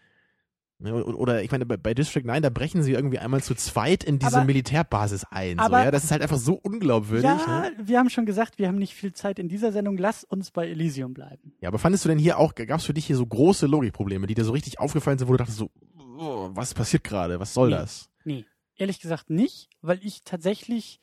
[0.83, 4.17] Oder ich meine, bei- bei District 9, da brechen sie irgendwie einmal zu zweit in
[4.17, 5.57] diese Aber- Militärbasis ein.
[5.59, 5.91] So, aber- ja?
[5.91, 7.23] Das ist halt einfach so unglaubwürdig.
[7.25, 7.35] Ja,
[7.69, 7.71] Ne?
[7.83, 9.95] wir haben schon gesagt, wir haben nicht viel Zeit in dieser Sendung.
[9.97, 11.53] Lass uns bei Elysium bleiben.
[11.61, 14.25] ja, aber fandest du denn hier auch, gab es für dich hier so große Logikprobleme,
[14.25, 15.69] die dir so richtig aufgefallen sind, wo du dachtest so,
[16.17, 17.39] oh, was passiert gerade?
[17.39, 17.75] Was soll Nee.
[17.75, 18.09] das?
[18.25, 18.45] Nee,
[18.81, 20.99] ehrlich gesagt nicht, weil ich tatsächlich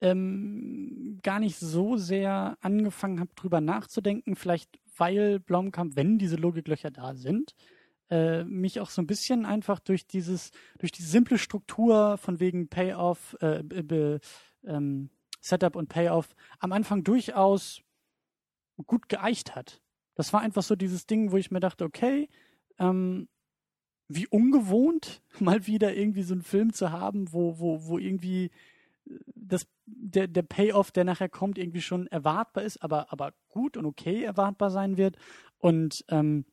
[0.00, 4.34] ähm, gar nicht so sehr angefangen habe, drüber nachzudenken.
[4.34, 7.54] Vielleicht weil Blomkamp, wenn diese Logiklöcher da sind,
[8.10, 12.68] äh, mich auch so ein bisschen einfach durch dieses, durch die simple Struktur von wegen
[12.68, 14.20] Payoff, äh, be,
[14.64, 15.10] ähm,
[15.40, 17.80] Setup und Payoff am Anfang durchaus
[18.86, 19.80] gut geeicht hat.
[20.14, 22.28] Das war einfach so dieses Ding, wo ich mir dachte, okay,
[22.78, 23.28] ähm,
[24.10, 28.50] wie ungewohnt, mal wieder irgendwie so einen Film zu haben, wo, wo, wo irgendwie
[29.06, 33.76] äh, das, der, der Payoff, der nachher kommt, irgendwie schon erwartbar ist, aber, aber gut
[33.76, 35.16] und okay erwartbar sein wird.
[35.58, 36.44] Und ähm,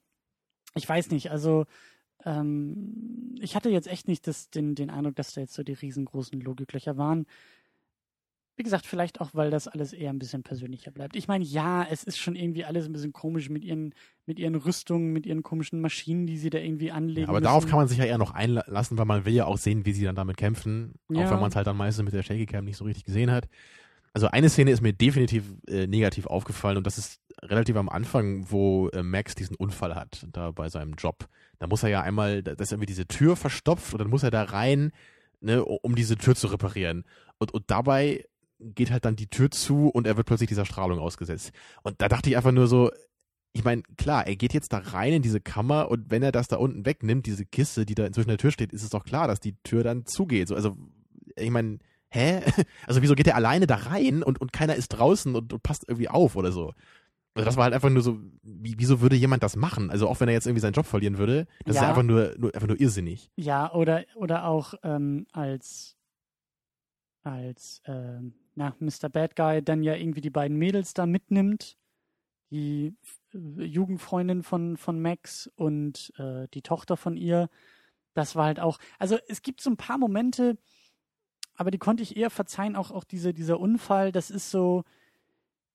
[0.75, 1.65] ich weiß nicht, also
[2.25, 5.73] ähm, ich hatte jetzt echt nicht das, den, den Eindruck, dass da jetzt so die
[5.73, 7.25] riesengroßen Logiklöcher waren.
[8.57, 11.15] Wie gesagt, vielleicht auch, weil das alles eher ein bisschen persönlicher bleibt.
[11.15, 13.93] Ich meine, ja, es ist schon irgendwie alles ein bisschen komisch mit ihren,
[14.25, 17.21] mit ihren Rüstungen, mit ihren komischen Maschinen, die sie da irgendwie anlegen.
[17.21, 17.43] Ja, aber müssen.
[17.43, 19.93] darauf kann man sich ja eher noch einlassen, weil man will ja auch sehen, wie
[19.93, 20.95] sie dann damit kämpfen.
[21.07, 21.27] Ja.
[21.27, 23.29] Auch wenn man es halt dann meistens mit der Shaky Cam nicht so richtig gesehen
[23.29, 23.47] hat.
[24.13, 28.49] Also eine Szene ist mir definitiv äh, negativ aufgefallen und das ist relativ am Anfang,
[28.49, 31.27] wo äh, Max diesen Unfall hat, da bei seinem Job.
[31.59, 34.31] Da muss er ja einmal, da ist irgendwie diese Tür verstopft und dann muss er
[34.31, 34.91] da rein,
[35.41, 37.05] ne, um diese Tür zu reparieren.
[37.37, 38.25] Und, und dabei
[38.59, 41.51] geht halt dann die Tür zu und er wird plötzlich dieser Strahlung ausgesetzt.
[41.83, 42.91] Und da dachte ich einfach nur so,
[43.53, 46.47] ich meine, klar, er geht jetzt da rein in diese Kammer und wenn er das
[46.47, 49.27] da unten wegnimmt, diese Kiste, die da inzwischen der Tür steht, ist es doch klar,
[49.27, 50.47] dass die Tür dann zugeht.
[50.47, 50.75] So, also,
[51.35, 51.79] ich meine,
[52.09, 52.41] hä?
[52.87, 55.85] Also wieso geht er alleine da rein und, und keiner ist draußen und, und passt
[55.87, 56.73] irgendwie auf oder so?
[57.35, 59.91] Also das war halt einfach nur so, wie, wieso würde jemand das machen?
[59.91, 61.83] Also auch wenn er jetzt irgendwie seinen Job verlieren würde, das ist Ja.
[61.83, 63.29] ja einfach nur, nur, einfach nur irrsinnig.
[63.35, 65.95] Ja, oder, oder auch ähm, als
[67.23, 68.21] als äh,
[68.57, 69.07] na, Mr.
[69.09, 71.77] Bad Guy dann ja irgendwie die beiden Mädels da mitnimmt.
[72.49, 72.95] Die
[73.33, 77.49] äh, Jugendfreundin von, von Max und äh, die Tochter von ihr.
[78.15, 78.79] Das war halt auch.
[78.97, 80.57] Also es gibt so ein paar Momente,
[81.55, 84.83] aber die konnte ich eher verzeihen, auch, auch diese, dieser Unfall, das ist so,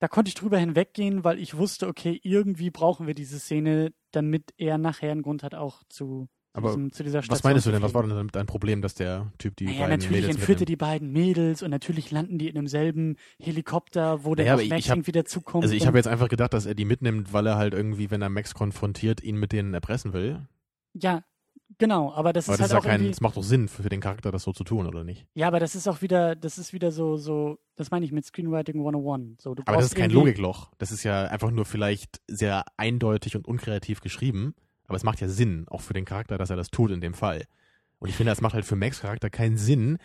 [0.01, 4.55] da konnte ich drüber hinweggehen, weil ich wusste, okay, irgendwie brauchen wir diese Szene, damit
[4.57, 7.70] er nachher einen Grund hat, auch zu, Aber diesem, zu dieser Station Was meinst du
[7.70, 7.82] denn?
[7.82, 10.53] Was war denn dein Problem, dass der Typ die naja, beiden natürlich Mädels entführt er
[10.61, 10.68] mitnimmt?
[10.68, 14.90] die beiden Mädels und natürlich landen die in demselben Helikopter, wo der Naja, Max ich
[14.90, 15.64] hab- irgendwie dazukommt.
[15.64, 18.22] Also ich habe jetzt einfach gedacht, dass er die mitnimmt, weil er halt irgendwie, wenn
[18.22, 20.46] er Max konfrontiert, ihn mit denen erpressen will.
[20.94, 21.24] Ja,
[21.78, 23.68] genau, aber das Aber ist das halt ist ja auch kein, es macht doch Sinn
[23.68, 25.26] für, den Charakter, das so zu tun, oder nicht?
[25.34, 28.26] ja, aber das ist auch wieder, das ist wieder so, so, das meine ich mit
[28.26, 29.42] Screenwriting 101.
[29.42, 30.70] So, du Aber das ist kein Logikloch.
[30.76, 34.55] Das ist ja einfach nur vielleicht sehr eindeutig und unkreativ geschrieben.
[34.87, 37.14] Aber es macht ja Sinn, auch für den Charakter, dass er das tut in dem
[37.14, 37.45] Fall.
[37.99, 39.99] Und ich finde, es macht halt für Max Charakter keinen Sinn,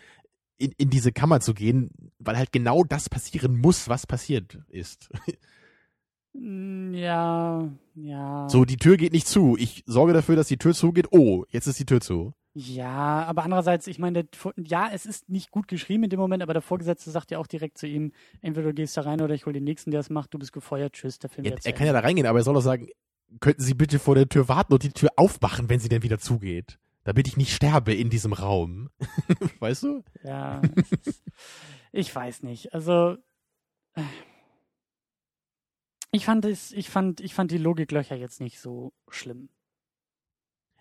[0.56, 5.08] in, in diese Kammer zu gehen, weil halt genau das passieren muss, was passiert ist.
[6.34, 8.48] Mm, Ja, ja.
[8.48, 9.56] So, die Tür geht nicht zu.
[9.58, 11.08] Ich sorge dafür, dass die Tür zugeht.
[11.10, 12.34] Oh, jetzt ist die Tür zu.
[12.54, 16.42] Ja, aber andererseits, ich meine, der ja, es ist nicht gut geschrieben in dem Moment,
[16.42, 19.34] aber der Vorgesetzte sagt ja auch direkt zu ihm, entweder du gehst da rein oder
[19.34, 21.72] ich hol den nächsten, der es macht, du bist gefeuert, tschüss, der Film wird er
[21.72, 22.88] kann ja da reingehen, aber er soll doch sagen,
[23.40, 26.18] könnten Sie bitte vor der Tür warten und die Tür aufmachen, wenn sie denn wieder
[26.18, 26.78] zugeht.
[27.04, 28.90] Damit ich nicht sterbe in diesem Raum.
[29.60, 30.04] weißt du?
[30.24, 30.60] Ja,
[31.92, 32.74] ich weiß nicht.
[32.74, 33.16] Also
[36.10, 39.48] ich fand es, ich fand, ich fand die Logiklöcher jetzt nicht so schlimm.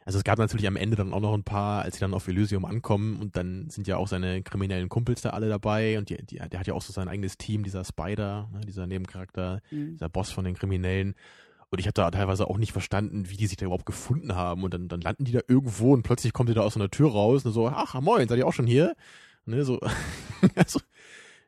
[0.06, 2.30] Also es gab natürlich am Ende dann auch noch ein paar, als sie dann auf
[2.30, 6.16] Elysium ankommen und dann sind ja auch seine kriminellen Kumpels da alle dabei und die,
[6.26, 9.94] die, der hat ja auch so sein eigenes Team, dieser Spider, ne, dieser Nebencharakter, Mhm.
[9.94, 11.14] dieser Boss von den Kriminellen.
[11.70, 14.64] Und ich habe da teilweise auch nicht verstanden, wie die sich da überhaupt gefunden haben.
[14.64, 17.12] Und dann, dann landen die da irgendwo und plötzlich kommt die da aus einer Tür
[17.12, 18.96] raus und so, ach moin, seid ihr auch schon hier?
[19.46, 19.80] Ne, so,
[20.56, 20.80] also,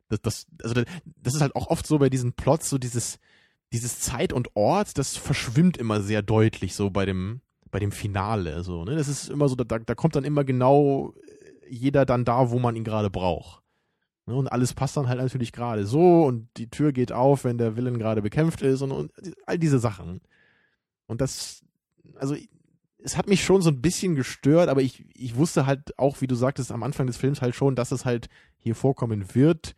[0.09, 3.20] das, das, also das ist halt auch oft so bei diesen Plots, so dieses,
[3.72, 7.41] dieses Zeit und Ort, das verschwimmt immer sehr deutlich so bei dem,
[7.72, 8.63] bei dem Finale.
[8.63, 8.95] So, ne?
[8.95, 11.13] Das ist immer so, da, da kommt dann immer genau
[11.70, 13.61] jeder dann da, wo man ihn gerade braucht.
[14.30, 14.36] Ne?
[14.36, 17.75] Und alles passt dann halt natürlich gerade so und die Tür geht auf, wenn der
[17.75, 19.11] Villain gerade bekämpft ist und, und
[19.47, 20.21] all diese Sachen.
[21.07, 21.63] Und das,
[22.15, 22.36] also
[22.99, 26.27] es hat mich schon so ein bisschen gestört, aber ich, ich wusste halt auch, wie
[26.27, 29.75] du sagtest, am Anfang des Films halt schon, dass es halt hier vorkommen wird.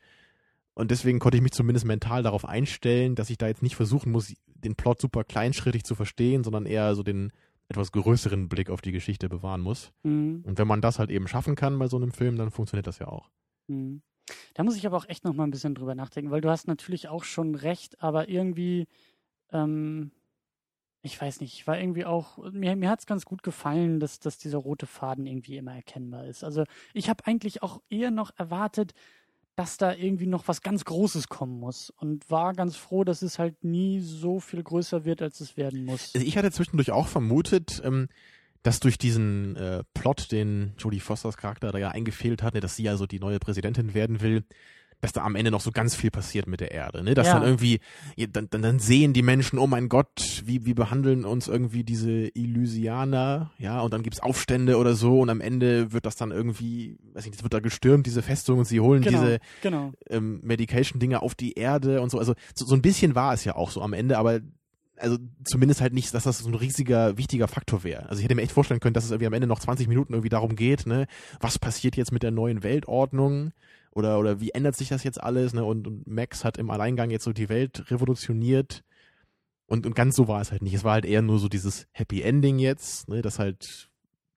[0.74, 4.12] Und deswegen konnte ich mich zumindest mental darauf einstellen, dass ich da jetzt nicht versuchen
[4.12, 7.32] muss, den Plot super kleinschrittig zu verstehen, sondern eher so den
[7.70, 9.94] etwas größeren Blick auf die Geschichte bewahren muss.
[10.04, 10.44] Mhm.
[10.46, 13.00] Und wenn man das halt eben schaffen kann bei so einem Film, dann funktioniert das
[13.00, 13.30] ja auch.
[13.68, 14.02] Mhm.
[14.62, 16.68] Da muss ich aber auch echt noch mal ein bisschen drüber nachdenken, weil du hast
[16.68, 18.86] natürlich auch schon recht, aber irgendwie,
[19.52, 20.12] ähm,
[21.02, 24.20] ich weiß nicht, ich war irgendwie auch, mir, mir hat es ganz gut gefallen, dass,
[24.20, 26.44] dass dieser rote Faden irgendwie immer erkennbar ist.
[26.44, 28.94] Also ich habe eigentlich auch eher noch erwartet,
[29.56, 33.40] dass da irgendwie noch was ganz Großes kommen muss und war ganz froh, dass es
[33.40, 36.14] halt nie so viel größer wird, als es werden muss.
[36.14, 38.10] Also ich hatte zwischendurch auch vermutet, ähm,
[38.64, 42.76] dass durch diesen äh, Plot, den Jodie Fosters Charakter da ja eingefehlt hat, ne, dass
[42.76, 44.44] sie also die neue Präsidentin werden will,
[45.02, 47.16] dass da am Ende noch so ganz viel passiert mit der Erde, ne?
[47.16, 47.34] Dass Ja.
[47.34, 47.80] dann irgendwie,
[48.30, 52.28] dann, dann, dann sehen die Menschen, oh mein Gott, wie, wie behandeln uns irgendwie diese
[52.36, 56.98] Illusianer, ja, und dann gibt's Aufstände oder so und am Ende wird das dann irgendwie,
[57.14, 59.92] weiß ich nicht, wird da gestürmt, diese Festung und sie holen genau, diese genau.
[60.08, 62.20] ähm, Medication-Dinge auf die Erde und so.
[62.20, 64.40] Also so, so ein bisschen war es ja auch so am Ende, aber
[65.02, 68.08] also zumindest halt nicht, dass das so ein riesiger, wichtiger Faktor wäre.
[68.08, 70.14] Also ich hätte mir echt vorstellen können, dass es irgendwie am Ende noch 20 Minuten
[70.14, 71.08] irgendwie darum geht, ne,
[71.40, 73.52] was passiert jetzt mit der neuen Weltordnung
[73.92, 77.10] oder, oder wie ändert sich das jetzt alles, ne, und, und Max hat im Alleingang
[77.10, 78.84] jetzt so die Welt revolutioniert
[79.66, 80.74] und, und ganz so war es halt nicht.
[80.74, 83.90] Es war halt eher nur so dieses Happy Ending jetzt, ne, das halt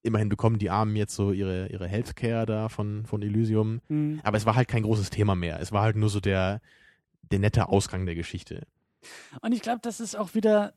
[0.02, 3.80] immerhin bekommen die Armen jetzt so ihre, ihre Healthcare da von, von Elysium.
[3.88, 4.20] Mhm.
[4.22, 5.60] Aber es war halt kein großes Thema mehr.
[5.60, 6.60] Es war halt nur so der,
[7.32, 8.66] der nette Ausgang der Geschichte.
[9.42, 10.74] Und ich glaube, das ist auch wieder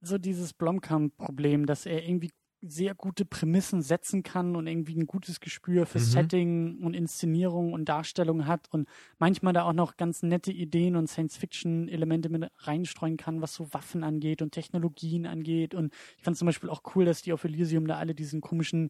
[0.00, 2.30] so dieses Blomkamp-Problem, dass er irgendwie
[2.66, 6.02] sehr gute Prämissen setzen kann und irgendwie ein gutes Gespür für Mhm.
[6.02, 8.88] Setting und Inszenierung und Darstellung hat und
[9.18, 14.02] manchmal da auch noch ganz nette Ideen und Science-Fiction-Elemente mit reinstreuen kann, was so Waffen
[14.02, 15.74] angeht und Technologien angeht.
[15.74, 18.88] Und ich fand zum Beispiel auch cool, dass die auf Elysium da alle diesen komischen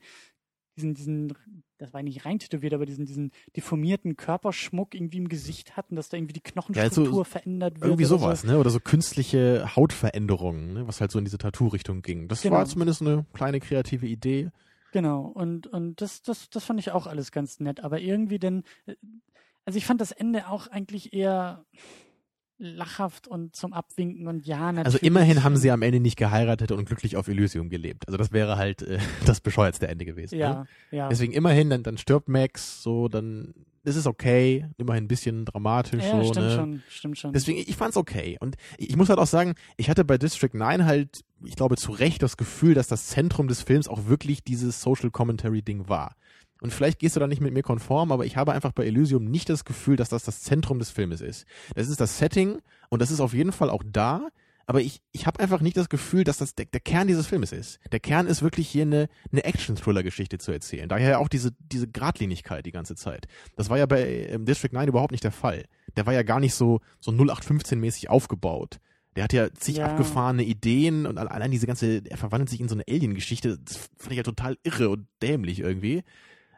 [0.77, 1.35] diesen, diesen,
[1.79, 6.09] das war nicht rein tätowiert, aber diesen, diesen deformierten Körperschmuck irgendwie im Gesicht hatten, dass
[6.09, 7.85] da irgendwie die Knochenstruktur also verändert wird.
[7.85, 8.59] Irgendwie sowas, ne?
[8.59, 10.87] Oder so künstliche Hautveränderungen, ne?
[10.89, 12.29] Was halt so in diese Tattoo-Richtung ging.
[12.29, 12.57] Das Genau.
[12.57, 14.51] war zumindest eine kleine kreative Idee.
[14.93, 17.83] Genau, und, und das, das, das fand ich auch alles ganz nett.
[17.83, 18.95] Aber irgendwie denn, äh,
[19.65, 21.65] also ich fand das Ende auch eigentlich eher
[22.59, 24.87] lachhaft und zum Abwinken und ja, natürlich.
[24.87, 28.07] Also immerhin haben sie am Ende nicht geheiratet und glücklich auf Elysium gelebt.
[28.07, 30.37] Also das wäre halt äh, das bescheuertste Ende gewesen.
[30.37, 30.41] Ne?
[30.41, 31.09] Ja, ja.
[31.09, 36.23] Deswegen immerhin, dann, dann stirbt Max, so, dann ist okay, immerhin ein bisschen dramatisch Ja,
[36.23, 36.55] so, stimmt ne?
[36.55, 37.33] schon, stimmt schon.
[37.35, 38.39] Deswegen, ich fand's okay.
[38.41, 41.77] Und ich ich muss halt auch sagen, ich hatte bei District 9 halt, ich glaube,
[41.77, 46.15] zu Recht das Gefühl, dass das Zentrum des Films auch wirklich dieses Social Commentary-Ding war.
[46.65, 49.27] Und vielleicht gehst du da nicht mit mir konform, aber ich habe einfach bei Elysium
[49.27, 51.45] nicht das Gefühl, dass das das Zentrum des Filmes ist.
[51.75, 52.57] Das ist das Setting
[52.89, 54.29] und das ist auf jeden Fall auch da,
[54.67, 57.53] aber ich, ich habe einfach nicht das Gefühl, dass das der, der Kern dieses Filmes
[57.53, 57.81] ist.
[57.93, 60.89] Der Kern ist wirklich hier eine, eine Action-Thriller-Geschichte zu erzählen.
[60.89, 63.27] Daher auch diese, diese Gradlinigkeit die ganze Zeit.
[63.57, 65.67] Das war ja bei ähm, District 9 überhaupt nicht der Fall.
[65.99, 68.79] Der war ja gar nicht so, so 0815-mäßig aufgebaut.
[69.17, 69.85] Der hat ja zig Ja.
[69.87, 74.13] abgefahrene Ideen und allein diese ganze, er verwandelt sich in so eine Alien-Geschichte, das fand
[74.13, 76.03] ich ja total irre und dämlich irgendwie.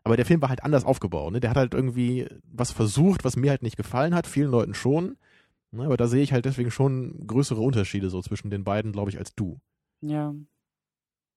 [0.06, 1.32] Aber der Film war halt anders aufgebaut.
[1.32, 1.40] Ne?
[1.40, 5.16] Der hat halt irgendwie was versucht, was mir halt nicht gefallen hat, vielen Leuten schon.
[5.72, 5.84] Ne?
[5.84, 9.18] Aber da sehe ich halt deswegen schon größere Unterschiede so zwischen den beiden, glaube ich,
[9.18, 9.60] als du.
[10.00, 10.32] ja.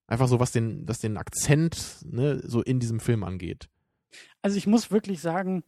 [0.06, 3.68] Einfach so, was den, was den Akzent ne, so in diesem Film angeht.
[4.42, 5.62] Also ich muss wirklich sagen,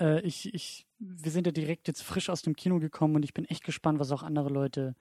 [0.00, 3.34] äh, ich, ich, wir sind ja direkt jetzt frisch aus dem Kino gekommen und ich
[3.34, 4.96] bin echt gespannt, was auch andere Leute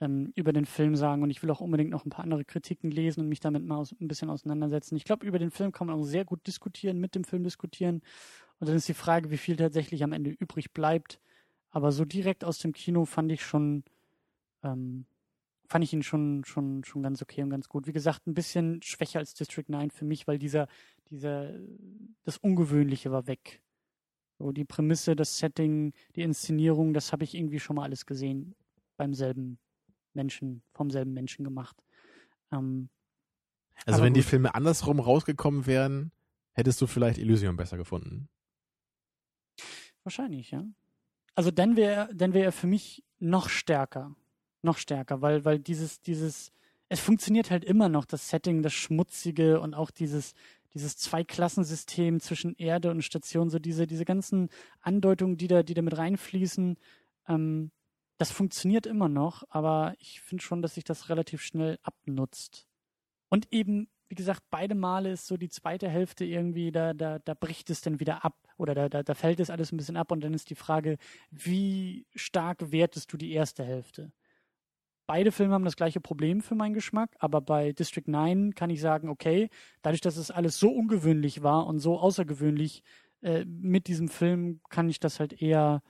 [0.00, 1.22] ähm, über den Film sagen.
[1.22, 3.76] Und ich will auch unbedingt noch ein paar andere Kritiken lesen und mich damit mal
[3.76, 4.96] aus, ein bisschen auseinandersetzen.
[4.96, 8.02] Ich glaube, über den Film kann man auch sehr gut diskutieren, mit dem Film diskutieren.
[8.58, 11.20] Und dann ist die Frage, wie viel tatsächlich am Ende übrig bleibt.
[11.70, 13.84] Aber so direkt aus dem Kino fand ich schon,
[14.62, 15.06] ähm,
[15.66, 17.86] fand ich ihn schon, schon, schon ganz okay und ganz gut.
[17.86, 20.68] Wie gesagt, ein bisschen schwächer als District 9 für mich, weil dieser,
[21.10, 21.50] dieser,
[22.22, 23.60] das Ungewöhnliche war weg.
[24.38, 28.54] So, die Prämisse, das Setting, die Inszenierung, das habe ich irgendwie schon mal alles gesehen
[28.96, 29.58] beim selben
[30.14, 31.76] Menschen, vom selben Menschen gemacht.
[32.52, 32.88] Ähm,
[33.86, 34.28] Also wenn die gut.
[34.30, 36.12] Filme andersrum rausgekommen wären,
[36.52, 38.28] hättest du vielleicht Elysium besser gefunden.
[40.02, 40.64] wahrscheinlich, ja.
[41.34, 44.14] Also dann wäre dann wäre er für mich noch stärker.
[44.62, 46.52] Noch stärker, weil, weil dieses, dieses,
[46.88, 50.34] es funktioniert halt immer noch, das Setting, das Schmutzige und auch dieses,
[50.72, 54.48] dieses Zweiklassensystem zwischen Erde und Station, so diese, diese ganzen
[54.80, 56.78] Andeutungen, die da, die da mit reinfließen,
[57.28, 57.70] ähm,
[58.24, 62.66] das funktioniert immer noch, aber ich finde schon, dass sich das relativ schnell abnutzt.
[63.28, 67.34] Und eben, wie gesagt, beide Male ist so die zweite Hälfte irgendwie, da, da, da
[67.34, 70.10] bricht es dann wieder ab oder da, da, da fällt es alles ein bisschen ab
[70.10, 70.96] und dann ist die Frage,
[71.30, 74.10] wie stark wertest du die erste Hälfte?
[75.06, 78.80] Beide Filme haben das gleiche Problem für meinen Geschmack, aber bei District 9 kann ich
[78.80, 79.50] sagen, okay,
[79.82, 82.84] dadurch, dass es alles so ungewöhnlich war und so außergewöhnlich
[83.20, 85.82] äh, mit diesem Film, kann ich das halt eher,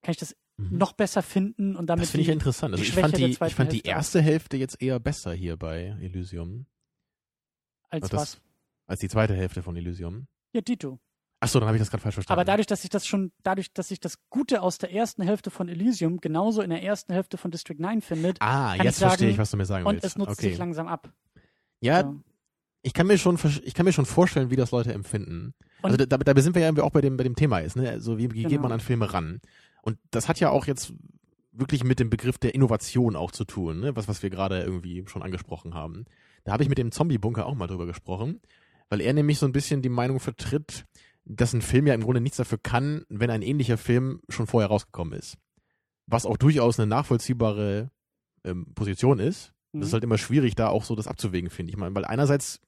[0.00, 0.78] kann ich das Mhm.
[0.78, 2.72] noch besser finden und damit Das finde ich interessant.
[2.74, 6.66] Also ich fand die, ich fand die erste Hälfte jetzt eher besser hier bei Elysium
[7.90, 8.40] als das- was.
[8.86, 10.26] als die zweite Hälfte von Elysium.
[10.52, 10.98] Ja, Dito.
[11.40, 12.40] Achso, dann habe ich das gerade falsch verstanden.
[12.40, 15.50] Aber dadurch, dass ich das schon, dadurch, dass sich das Gute aus der ersten Hälfte
[15.50, 19.10] von Elysium genauso in der ersten Hälfte von District 9 findet ah, jetzt ich sagen,
[19.10, 20.06] verstehe ich, was du mir sagen und willst.
[20.06, 20.48] es nutzt okay.
[20.48, 21.12] sich langsam ab.
[21.80, 22.20] Ja, So.
[22.80, 25.52] ich kann mir schon, ich kann mir schon vorstellen, wie das Leute empfinden.
[25.82, 27.76] Und- also da, dabei sind wir ja irgendwie auch bei dem, bei dem Thema ist,
[27.76, 27.90] ne?
[27.90, 28.62] Also wie, wie geht Genau.
[28.62, 29.40] man an Filme ran?
[29.86, 30.92] Und das hat ja auch jetzt
[31.52, 33.94] wirklich mit dem Begriff der Innovation auch zu tun, ne?
[33.94, 36.06] Was, was wir gerade irgendwie schon angesprochen haben.
[36.42, 38.40] Da habe ich mit dem Zombie-Bunker auch mal drüber gesprochen,
[38.88, 40.86] weil er nämlich so ein bisschen die Meinung vertritt,
[41.24, 44.70] dass ein Film ja im Grunde nichts dafür kann, wenn ein ähnlicher Film schon vorher
[44.70, 45.38] rausgekommen ist.
[46.08, 47.92] Was auch durchaus eine nachvollziehbare
[48.42, 49.52] ähm, Position ist.
[49.70, 49.80] Mhm.
[49.80, 51.94] Das ist halt immer schwierig, da auch so das abzuwägen, finde ich mal.
[51.94, 52.60] Weil einerseits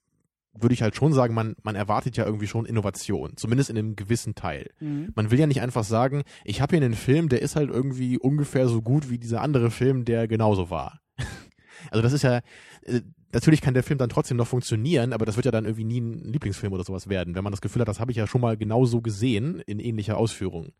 [0.63, 3.97] würde ich halt schon sagen, man, man erwartet ja irgendwie schon Innovation, zumindest in einem
[3.97, 4.71] gewissen Teil.
[4.81, 5.13] Mhm.
[5.15, 8.19] Man will ja nicht einfach sagen, ich habe hier einen Film, der ist halt irgendwie
[8.19, 11.01] ungefähr so gut wie dieser andere Film, der genauso war.
[11.91, 12.39] also das ist ja,
[12.83, 13.01] äh,
[13.33, 16.01] natürlich kann der Film dann trotzdem noch funktionieren, aber das wird ja dann irgendwie nie
[16.01, 18.41] ein Lieblingsfilm oder sowas werden, wenn man das Gefühl hat, das habe ich ja schon
[18.41, 20.73] mal genauso gesehen in ähnlicher Ausführung.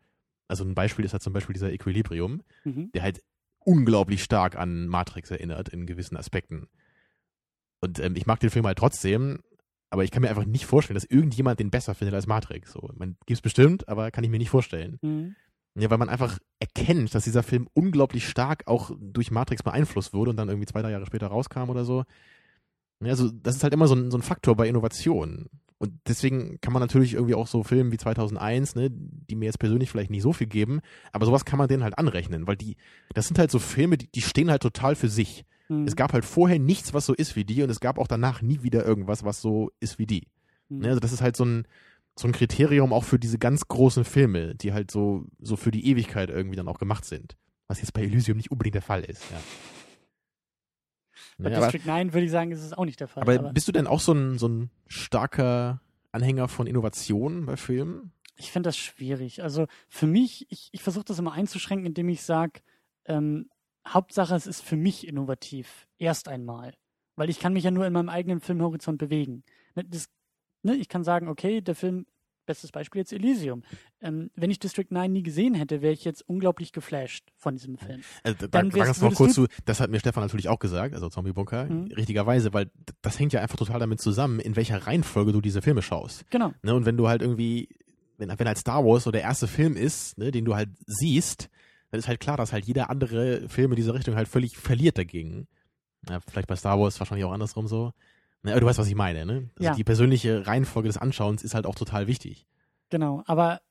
[0.47, 2.91] Also ein Beispiel ist halt zum Beispiel dieser Equilibrium, Mhm.
[2.93, 3.21] der halt
[3.65, 6.67] unglaublich stark an Matrix erinnert in gewissen Aspekten.
[7.81, 9.39] Und ähm, ich mag den Film halt trotzdem,
[9.89, 12.71] aber ich kann mir einfach nicht vorstellen, dass irgendjemand den besser findet als Matrix.
[12.71, 14.99] So, man gibt's bestimmt, aber kann ich mir nicht vorstellen.
[15.01, 15.35] Mhm.
[15.75, 20.31] Ja, weil man einfach erkennt, dass dieser Film unglaublich stark auch durch Matrix beeinflusst wurde
[20.31, 22.03] und dann irgendwie zwei, drei Jahre später rauskam oder so.
[23.01, 25.49] Ja, also das ist halt immer so ein, so ein Faktor bei Innovation.
[25.77, 29.59] Und deswegen kann man natürlich irgendwie auch so Filme wie 2001, ne, die mir jetzt
[29.59, 30.81] persönlich vielleicht nicht so viel geben,
[31.13, 32.75] aber sowas kann man denen halt anrechnen, weil die,
[33.13, 35.45] das sind halt so Filme, die, die stehen halt total für sich.
[35.69, 35.87] Mhm.
[35.87, 38.41] Es gab halt vorher nichts, was so ist wie die und es gab auch danach
[38.41, 40.27] nie wieder irgendwas, was so ist wie die.
[40.67, 40.79] Mhm.
[40.79, 41.65] Ne, also das ist halt so ein,
[42.17, 45.85] so ein Kriterium auch für diese ganz großen Filme, die halt so, so für die
[45.87, 47.37] Ewigkeit irgendwie dann auch gemacht sind.
[47.67, 49.39] Was jetzt bei Elysium nicht unbedingt der Fall ist, ja.
[51.37, 53.23] Bei Ne, aber, District 9 würde ich sagen, ist es auch nicht der Fall.
[53.23, 58.11] aber bist du denn auch so ein, so ein starker Anhänger von Innovationen bei Filmen?
[58.35, 59.43] Ich finde das schwierig.
[59.43, 62.61] Also für mich, ich, ich versuche das immer einzuschränken, indem ich sage,
[63.05, 63.49] ähm,
[63.93, 65.87] Hauptsache es ist für mich innovativ.
[65.97, 66.73] Erst einmal.
[67.15, 69.43] Weil ich kann mich ja nur in meinem eigenen Filmhorizont bewegen.
[69.75, 70.07] Ne, Das,
[70.63, 72.05] ne, ich kann sagen, okay, der Film
[72.45, 73.61] bestes Beispiel jetzt Elysium.
[74.01, 77.77] Ähm, wenn ich District 9 nie gesehen hätte, wäre ich jetzt unglaublich geflasht von diesem
[77.77, 78.01] Film.
[78.23, 81.09] Also, Dann da, ganz noch kurz zu, das hat mir Stefan natürlich auch gesagt, also
[81.09, 81.91] Zombie Bunker, Mhm.
[81.91, 82.71] richtigerweise, weil
[83.03, 86.25] das hängt ja einfach total damit zusammen, in welcher Reihenfolge du diese Filme schaust.
[86.31, 86.51] Genau.
[86.63, 86.73] Ne?
[86.73, 87.69] Und wenn du halt irgendwie,
[88.17, 91.49] wenn, wenn halt Star Wars so der erste Film ist, ne, den du halt siehst,
[91.91, 94.97] dann ist halt klar, dass halt jeder andere Film in dieser Richtung halt völlig verliert
[94.97, 95.47] dagegen.
[96.07, 97.93] Ja, vielleicht bei Star Wars wahrscheinlich auch andersrum so.
[98.43, 99.49] Aber du weißt, was ich meine, ne?
[99.57, 99.75] Also Ja.
[99.75, 102.45] die persönliche Reihenfolge des Anschauens ist halt auch total wichtig.
[102.89, 103.61] Genau, aber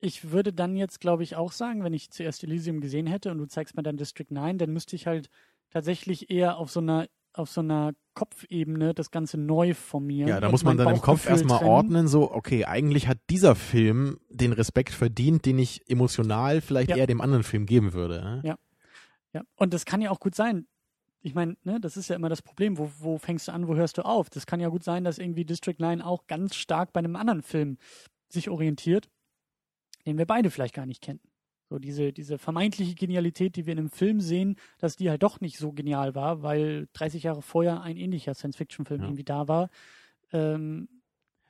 [0.00, 3.38] ich würde dann jetzt, glaube ich, auch sagen, wenn ich zuerst Elysium gesehen hätte und
[3.38, 5.28] du zeigst mir dann District 9, dann müsste ich halt
[5.70, 7.08] tatsächlich eher auf so einer
[7.38, 10.28] auf so einer Kopfebene das Ganze neu formieren.
[10.28, 11.70] Ja, da muss man dann im Kopf erstmal trennen.
[11.70, 16.96] ordnen, so, okay, eigentlich hat dieser Film den Respekt verdient, den ich emotional vielleicht Ja.
[16.96, 18.20] eher dem anderen Film geben würde.
[18.22, 18.40] ne?
[18.44, 18.58] Ja.
[19.34, 20.66] Ja, und das kann ja auch gut sein.
[21.20, 22.78] Ich meine, ne, das ist ja immer das Problem.
[22.78, 24.30] Wo, wo fängst du an, wo hörst du auf?
[24.30, 27.42] Das kann ja gut sein, dass irgendwie District 9 auch ganz stark bei einem anderen
[27.42, 27.76] Film
[28.30, 29.08] sich orientiert,
[30.06, 31.20] den wir beide vielleicht gar nicht kennen.
[31.70, 35.40] So diese, diese vermeintliche Genialität, die wir in einem Film sehen, dass die halt doch
[35.40, 39.06] nicht so genial war, weil 30 Jahre vorher ein ähnlicher Science-Fiction-Film Ja.
[39.06, 39.68] irgendwie da war.
[40.32, 40.88] Ähm,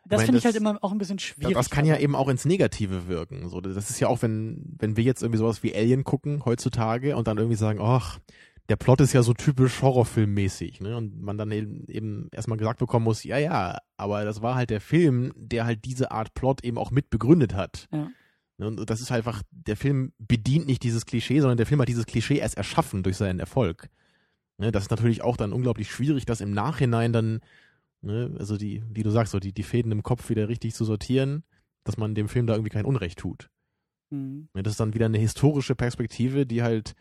[0.07, 1.55] das finde ich halt immer auch ein bisschen schwierig.
[1.55, 3.49] das kann ja eben auch ins Negative wirken.
[3.49, 7.15] So, das ist ja auch, wenn, wenn wir jetzt irgendwie sowas wie Alien gucken heutzutage
[7.15, 8.19] und dann irgendwie sagen, ach,
[8.69, 10.97] der Plot ist ja so typisch Horrorfilmmäßig, ne?
[10.97, 14.71] Und man dann eben, eben erstmal gesagt bekommen muss, ja, ja, aber das war halt
[14.71, 17.87] der Film, der halt diese Art Plot eben auch mit begründet hat.
[17.93, 18.11] Ja.
[18.59, 21.89] Ne, Und das ist einfach, der Film bedient nicht dieses Klischee, sondern der Film hat
[21.89, 23.89] dieses Klischee erst erschaffen durch seinen Erfolg.
[24.59, 27.41] Ne, das ist natürlich auch dann unglaublich schwierig, das im Nachhinein dann,
[28.03, 30.85] ne, also die, wie du sagst, so die, die Fäden im Kopf wieder richtig zu
[30.85, 31.45] sortieren,
[31.85, 33.49] dass man dem Film da irgendwie kein Unrecht tut.
[34.11, 34.49] Mhm.
[34.55, 36.95] Das ist dann wieder eine historische Perspektive, die halt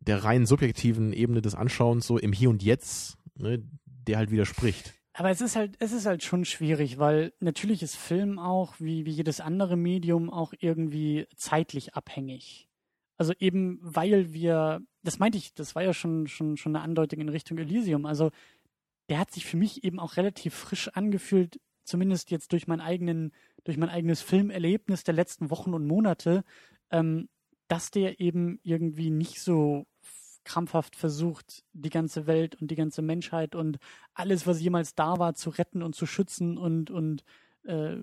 [0.00, 4.94] der rein subjektiven Ebene des Anschauens so im Hier und Jetzt, ne, der halt widerspricht.
[5.14, 9.04] Aber es ist halt, es ist halt schon schwierig, weil natürlich ist Film auch, wie,
[9.04, 12.68] wie jedes andere Medium, auch irgendwie zeitlich abhängig.
[13.18, 17.20] Also eben, weil wir, das meinte ich, das war ja schon, schon, schon eine Andeutung
[17.20, 18.06] in Richtung Elysium.
[18.06, 18.30] Also
[19.10, 23.32] der hat sich für mich eben auch relativ frisch angefühlt, zumindest jetzt durch mein eigenen,
[23.64, 26.42] durch mein eigenes Filmerlebnis der letzten Wochen und Monate,
[26.90, 27.28] ähm,
[27.68, 29.86] dass der eben irgendwie nicht so
[30.44, 33.78] krampfhaft versucht, die ganze Welt und die ganze Menschheit und
[34.14, 37.24] alles, was jemals da war, zu retten und zu schützen und, und
[37.64, 37.96] äh,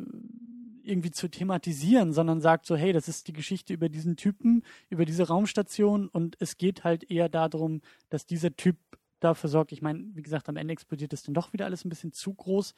[0.83, 5.05] irgendwie zu thematisieren, sondern sagt so, hey, das ist die Geschichte über diesen Typen, über
[5.05, 8.77] diese Raumstation und es geht halt eher darum, dass dieser Typ
[9.19, 9.71] dafür sorgt.
[9.71, 12.33] Ich meine, wie gesagt, am Ende explodiert das dann doch wieder alles ein bisschen zu
[12.33, 12.73] groß,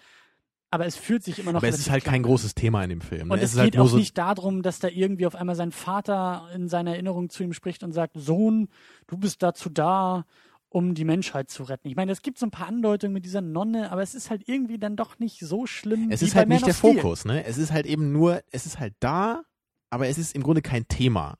[0.72, 3.02] aber es fühlt sich immer noch Aber es ist halt kein großes Thema in dem
[3.02, 3.28] Film.
[3.28, 3.34] Ne?
[3.34, 5.56] Und es, ist halt geht nur auch so, nicht darum, dass da irgendwie auf einmal
[5.56, 8.70] sein Vater in seiner Erinnerung zu ihm spricht und sagt, Sohn,
[9.08, 10.26] du bist dazu da,
[10.70, 11.90] um die Menschheit zu retten.
[11.90, 14.48] Ich meine, es gibt so ein paar Andeutungen mit dieser Nonne, aber es ist halt
[14.48, 16.10] irgendwie dann doch nicht so schlimm.
[16.10, 16.74] es ist halt nicht der.
[16.74, 17.44] Fokus, ne?
[17.44, 19.44] Es ist halt eben nur, es ist halt da,
[19.90, 21.38] aber es ist im Grunde kein Thema.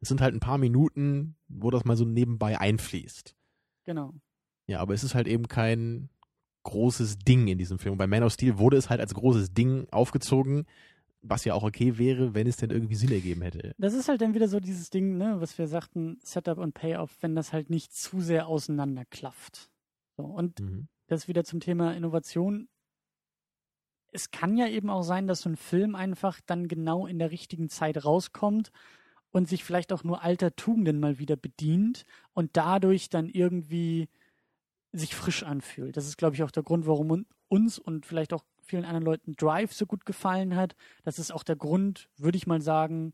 [0.00, 3.36] Es sind halt ein paar Minuten, wo das mal so nebenbei einfließt.
[3.84, 4.12] Genau.
[4.66, 6.08] Ja, aber es ist halt eben kein
[6.62, 7.92] großes Ding in diesem Film.
[7.92, 10.66] Und bei Man of Steel wurde es halt als großes Ding aufgezogen,
[11.22, 13.74] was ja auch okay wäre, wenn es denn irgendwie Sinn ergeben hätte.
[13.78, 17.16] Das ist halt dann wieder so dieses Ding, ne, was wir sagten, Setup und Payoff,
[17.20, 19.70] wenn das halt nicht zu sehr auseinanderklafft.
[20.16, 20.88] So, und Mhm.
[21.06, 22.68] das wieder zum Thema Innovation.
[24.10, 27.30] Es kann ja eben auch sein, dass so ein Film einfach dann genau in der
[27.30, 28.70] richtigen Zeit rauskommt
[29.30, 32.04] und sich vielleicht auch nur alter Tugenden mal wieder bedient
[32.34, 34.08] und dadurch dann irgendwie
[34.92, 35.96] sich frisch anfühlt.
[35.96, 39.04] Das ist, glaube ich, auch der Grund, warum un- uns und vielleicht auch vielen anderen
[39.04, 40.74] Leuten Drive so gut gefallen hat.
[41.02, 43.12] Das ist auch der Grund, würde ich mal sagen,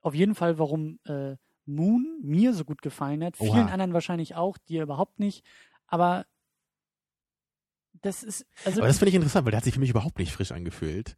[0.00, 3.40] auf jeden Fall, warum äh, Moon mir so gut gefallen hat.
[3.40, 3.52] Oha.
[3.52, 5.44] Vielen anderen wahrscheinlich auch, dir überhaupt nicht.
[5.86, 6.24] Aber
[8.00, 10.18] das ist, also Aber das finde ich interessant, weil der hat sich für mich überhaupt
[10.18, 11.16] nicht frisch angefühlt.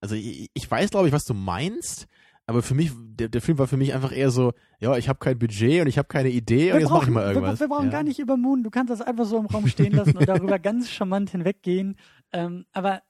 [0.00, 2.06] Also ich, ich weiß, glaube ich, was du meinst,
[2.46, 5.18] aber für mich, der, der Film war für mich einfach eher so, ja, ich habe
[5.18, 7.60] kein Budget und ich habe keine Idee und jetzt mache ich mal wir, irgendwas.
[7.60, 7.92] wir brauchen ja.
[7.92, 8.62] gar nicht über Moon.
[8.62, 11.96] Du kannst das einfach so im Raum stehen lassen und darüber ganz charmant hinweggehen.
[12.32, 13.02] Ähm, aber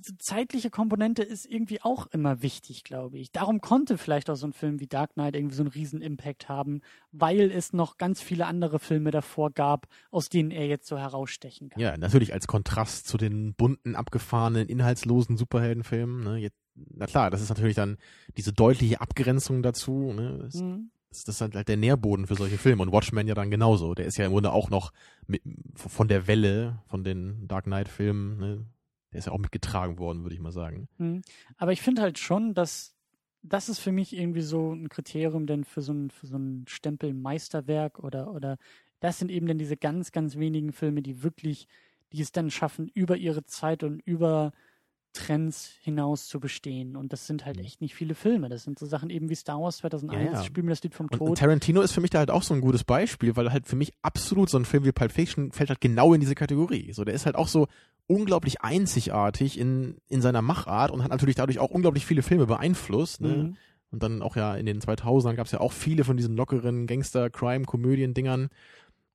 [0.00, 3.32] so zeitliche Komponente ist irgendwie auch immer wichtig, glaube ich.
[3.32, 6.48] Darum konnte vielleicht auch so ein Film wie Dark Knight irgendwie so einen riesen Impact
[6.48, 10.98] haben, weil es noch ganz viele andere Filme davor gab, aus denen er jetzt so
[10.98, 11.80] herausstechen kann.
[11.80, 16.22] Ja, natürlich als Kontrast zu den bunten, abgefahrenen, inhaltslosen Superheldenfilmen.
[16.22, 16.36] Ne?
[16.36, 16.58] Jetzt,
[16.94, 17.96] na klar, das ist natürlich dann
[18.36, 20.12] diese deutliche Abgrenzung dazu.
[20.12, 20.38] Ne?
[20.42, 20.90] Das, Mhm.
[21.10, 22.82] das, ist halt der Nährboden für solche Filme.
[22.82, 23.94] Und Watchmen ja dann genauso.
[23.94, 24.92] Der ist ja im Grunde auch noch
[25.26, 25.42] mit,
[25.74, 28.66] von der Welle von den Dark Knight-Filmen, ne?
[29.12, 30.88] der ist ja auch mitgetragen worden, würde ich mal sagen.
[30.98, 31.22] Mhm.
[31.56, 32.94] Aber ich finde halt schon, dass
[33.42, 36.64] das ist für mich irgendwie so ein Kriterium denn für so ein, für so ein
[36.68, 38.58] Stempel Meisterwerk oder, oder
[39.00, 41.68] das sind eben dann diese ganz, ganz wenigen Filme, die wirklich,
[42.12, 44.52] die es dann schaffen, über ihre Zeit und über
[45.12, 46.96] Trends hinaus zu bestehen.
[46.96, 47.64] Und das sind halt Mhm.
[47.64, 48.48] echt nicht viele Filme.
[48.48, 50.44] Das sind so Sachen eben wie Star Wars 2001, Ja, ja.
[50.44, 51.38] Spiel mir das Lied vom Und, und Tod.
[51.38, 53.92] Tarantino ist für mich da halt auch so ein gutes Beispiel, weil halt für mich
[54.02, 56.92] absolut so ein Film wie Pulp Fiction fällt halt genau in diese Kategorie.
[56.92, 57.66] So, der ist halt auch so
[58.06, 63.20] unglaublich einzigartig in, in seiner Machart und hat natürlich dadurch auch unglaublich viele Filme beeinflusst.
[63.20, 63.28] Ne?
[63.28, 63.56] Mhm.
[63.90, 66.86] Und dann auch ja in den 2000ern gab es ja auch viele von diesen lockeren
[66.86, 68.48] Gangster-Crime-Komödien-Dingern.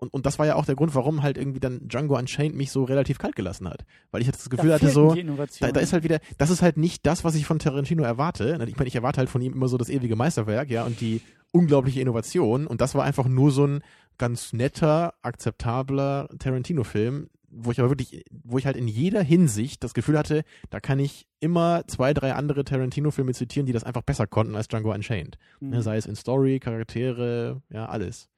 [0.03, 2.71] Und, und das war ja auch der Grund, warum halt irgendwie dann Django Unchained mich
[2.71, 3.85] so relativ kalt gelassen hat.
[4.11, 5.15] Weil ich halt das Gefühl da hatte so,
[5.59, 8.59] da, da ist halt wieder, das ist halt nicht das, was ich von Tarantino erwarte.
[8.67, 11.21] Ich meine, ich erwarte halt von ihm immer so das ewige Meisterwerk, ja, und die
[11.51, 12.67] unglaubliche Innovation.
[12.67, 13.83] Und das war einfach nur so ein
[14.17, 19.93] ganz netter, akzeptabler Tarantino-Film, wo ich aber wirklich, wo ich halt in jeder Hinsicht das
[19.93, 24.27] Gefühl hatte, da kann ich immer zwei, drei andere Tarantino-Filme zitieren, die das einfach besser
[24.27, 25.37] konnten als Django Unchained.
[25.59, 25.69] Mhm.
[25.69, 28.29] Ne, sei es in Story, Charaktere, ja, alles.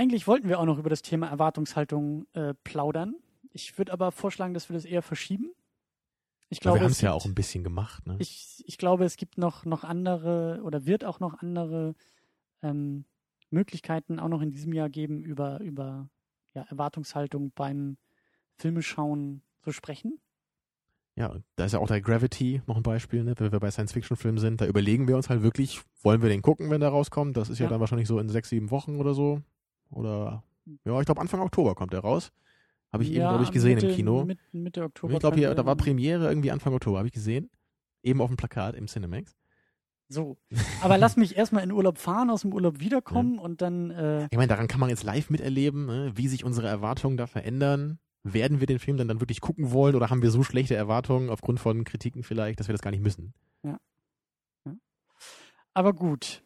[0.00, 3.16] Eigentlich wollten wir auch noch über das Thema Erwartungshaltung äh, plaudern.
[3.52, 5.52] Ich würde aber vorschlagen, dass wir das eher verschieben.
[6.48, 8.16] Ich glaube, wir haben es ja auch ein bisschen gemacht, ne?
[8.18, 11.94] ich, ich glaube, es gibt noch, noch andere oder wird auch noch andere
[12.62, 13.04] ähm,
[13.50, 16.08] Möglichkeiten auch noch in diesem Jahr geben, über, über
[16.54, 17.98] ja, Erwartungshaltung beim
[18.56, 20.18] Filmeschauen zu sprechen.
[21.14, 23.34] Ja, da ist ja auch der Gravity noch ein Beispiel, ne?
[23.36, 26.70] wenn wir bei Science-Fiction-Filmen sind, da überlegen wir uns halt wirklich, wollen wir den gucken,
[26.70, 27.36] wenn der rauskommt?
[27.36, 27.70] Das ist ja, Ja.
[27.70, 29.42] dann wahrscheinlich so in sechs, sieben Wochen oder so.
[29.90, 30.44] Oder,
[30.84, 32.32] ja, ich glaube Anfang Oktober kommt der raus.
[32.92, 34.24] Habe ich eben, glaube ich, gesehen Mitte, im Kino.
[34.24, 35.12] Mit, Mitte Oktober.
[35.12, 37.50] ich glaube, hier, da war Premiere irgendwie Anfang Oktober, habe ich gesehen.
[38.02, 39.36] Eben auf dem Plakat im Cinemax.
[40.08, 40.36] So.
[40.82, 43.90] Aber lass mich erstmal in Urlaub fahren, aus dem Urlaub wiederkommen und dann.
[43.90, 46.12] Äh, Ich meine, daran kann man jetzt live miterleben, ne?
[46.16, 47.98] wie sich unsere Erwartungen da verändern.
[48.22, 51.30] Werden wir den Film dann, dann wirklich gucken wollen oder haben wir so schlechte Erwartungen
[51.30, 53.32] aufgrund von Kritiken vielleicht, dass wir das gar nicht müssen?
[55.72, 56.42] aber gut.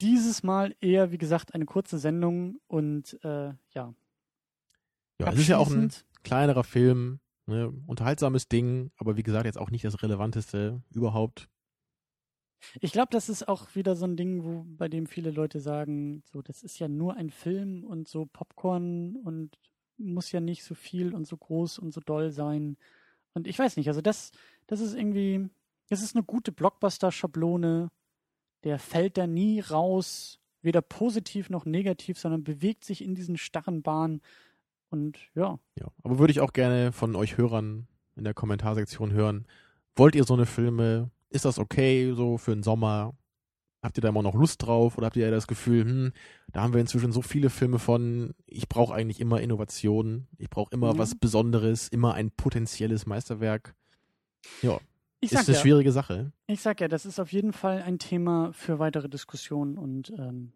[0.00, 3.94] Dieses Mal eher, wie gesagt, eine kurze Sendung und äh, ja.
[5.20, 5.92] Ja, es ist ja auch ein
[6.22, 11.48] kleinerer Film, ne, unterhaltsames Ding, aber wie gesagt, jetzt auch nicht das Relevanteste überhaupt.
[12.80, 16.22] Ich glaube, das ist auch wieder so ein Ding, wo, bei dem viele Leute sagen,
[16.24, 19.58] so, das ist ja nur ein Film und so Popcorn und
[19.96, 22.76] muss ja nicht so viel und so groß und so doll sein.
[23.34, 24.32] Und ich weiß nicht, also das,
[24.66, 25.48] das ist irgendwie,
[25.88, 27.90] das ist eine gute Blockbuster-Schablone.
[28.64, 33.82] Der fällt da nie raus, weder positiv noch negativ, sondern bewegt sich in diesen starren
[33.82, 34.20] Bahnen.
[34.90, 37.86] Und ja, Ja, aber würde ich auch gerne von euch Hörern
[38.16, 39.46] in der Kommentarsektion hören.
[39.96, 41.10] Wollt ihr so eine Filme?
[41.30, 43.14] Ist das okay so für den Sommer?
[43.80, 46.12] Habt ihr da immer noch Lust drauf oder habt ihr das Gefühl, hm,
[46.52, 50.72] da haben wir inzwischen so viele Filme von, ich brauche eigentlich immer Innovation, ich brauche
[50.74, 50.98] immer Mhm.
[50.98, 53.76] was Besonderes, immer ein potenzielles Meisterwerk.
[54.62, 54.78] Ja,
[55.20, 56.32] ich ist eine ja, schwierige Sache.
[56.46, 60.52] Ich sag ja, das ist auf jeden Fall ein Thema für weitere Diskussionen und ähm,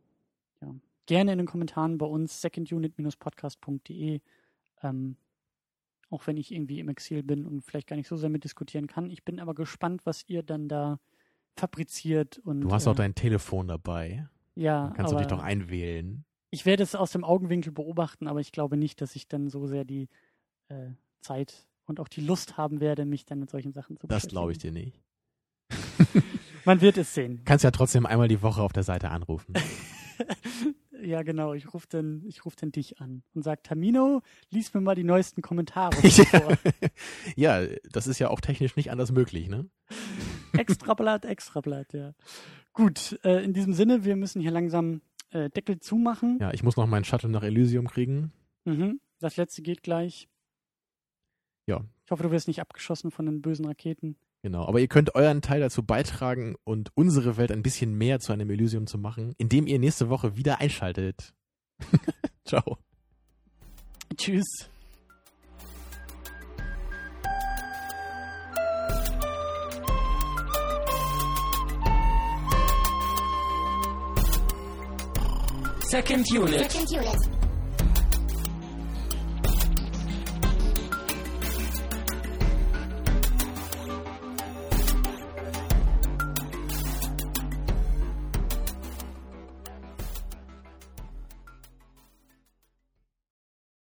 [0.61, 0.75] ja,
[1.07, 4.21] gerne in den Kommentaren bei uns secondunit-podcast.de.
[4.83, 5.17] Ähm,
[6.11, 9.11] auch wenn ich irgendwie im Exil bin und vielleicht gar nicht so sehr mitdiskutieren kann.
[9.11, 10.99] Ich bin aber gespannt, was ihr dann da
[11.57, 14.29] fabriziert und Du hast äh, auch dein Telefon dabei.
[14.55, 16.25] ja, Dann kannst du dich doch einwählen.
[16.51, 19.67] ich werde es aus dem Augenwinkel beobachten, aber ich glaube nicht, dass ich dann so
[19.67, 20.09] sehr die
[20.69, 20.91] äh,
[21.21, 24.31] Zeit und auch die Lust haben werde, mich dann mit solchen Sachen zu Das beschäftigen.
[24.31, 25.01] glaube ich dir nicht.
[26.65, 27.43] Man wird es sehen.
[27.45, 29.55] Kannst ja trotzdem einmal die Woche auf der Seite anrufen.
[31.05, 31.53] Ja, genau.
[31.53, 35.03] Ich rufe dann, ich ruf dann dich an und sag, Tamino, lies mir mal die
[35.03, 36.57] neuesten Kommentare vor.
[37.35, 39.69] ja, das ist ja auch technisch nicht anders möglich, ne?
[40.57, 42.13] Extrablatt, Extrablatt, ja.
[42.73, 46.39] Gut, äh, in diesem Sinne, wir müssen hier langsam äh, Deckel zumachen.
[46.41, 48.33] Ja, ich muss noch meinen Shuttle nach Elysium kriegen.
[48.65, 49.01] Mhm.
[49.19, 50.29] Das letzte geht gleich.
[51.67, 51.85] Ja.
[52.05, 54.17] Ich hoffe, du wirst nicht abgeschossen von den bösen Raketen.
[54.43, 58.33] Genau, aber ihr könnt euren Teil dazu beitragen und unsere Welt ein bisschen mehr zu
[58.33, 61.33] einem Elysium zu machen, indem ihr nächste Woche wieder einschaltet.
[62.45, 62.79] Ciao.
[64.17, 64.69] Tschüss.
[75.93, 76.71] Second unit.
[76.71, 77.42] Second unit.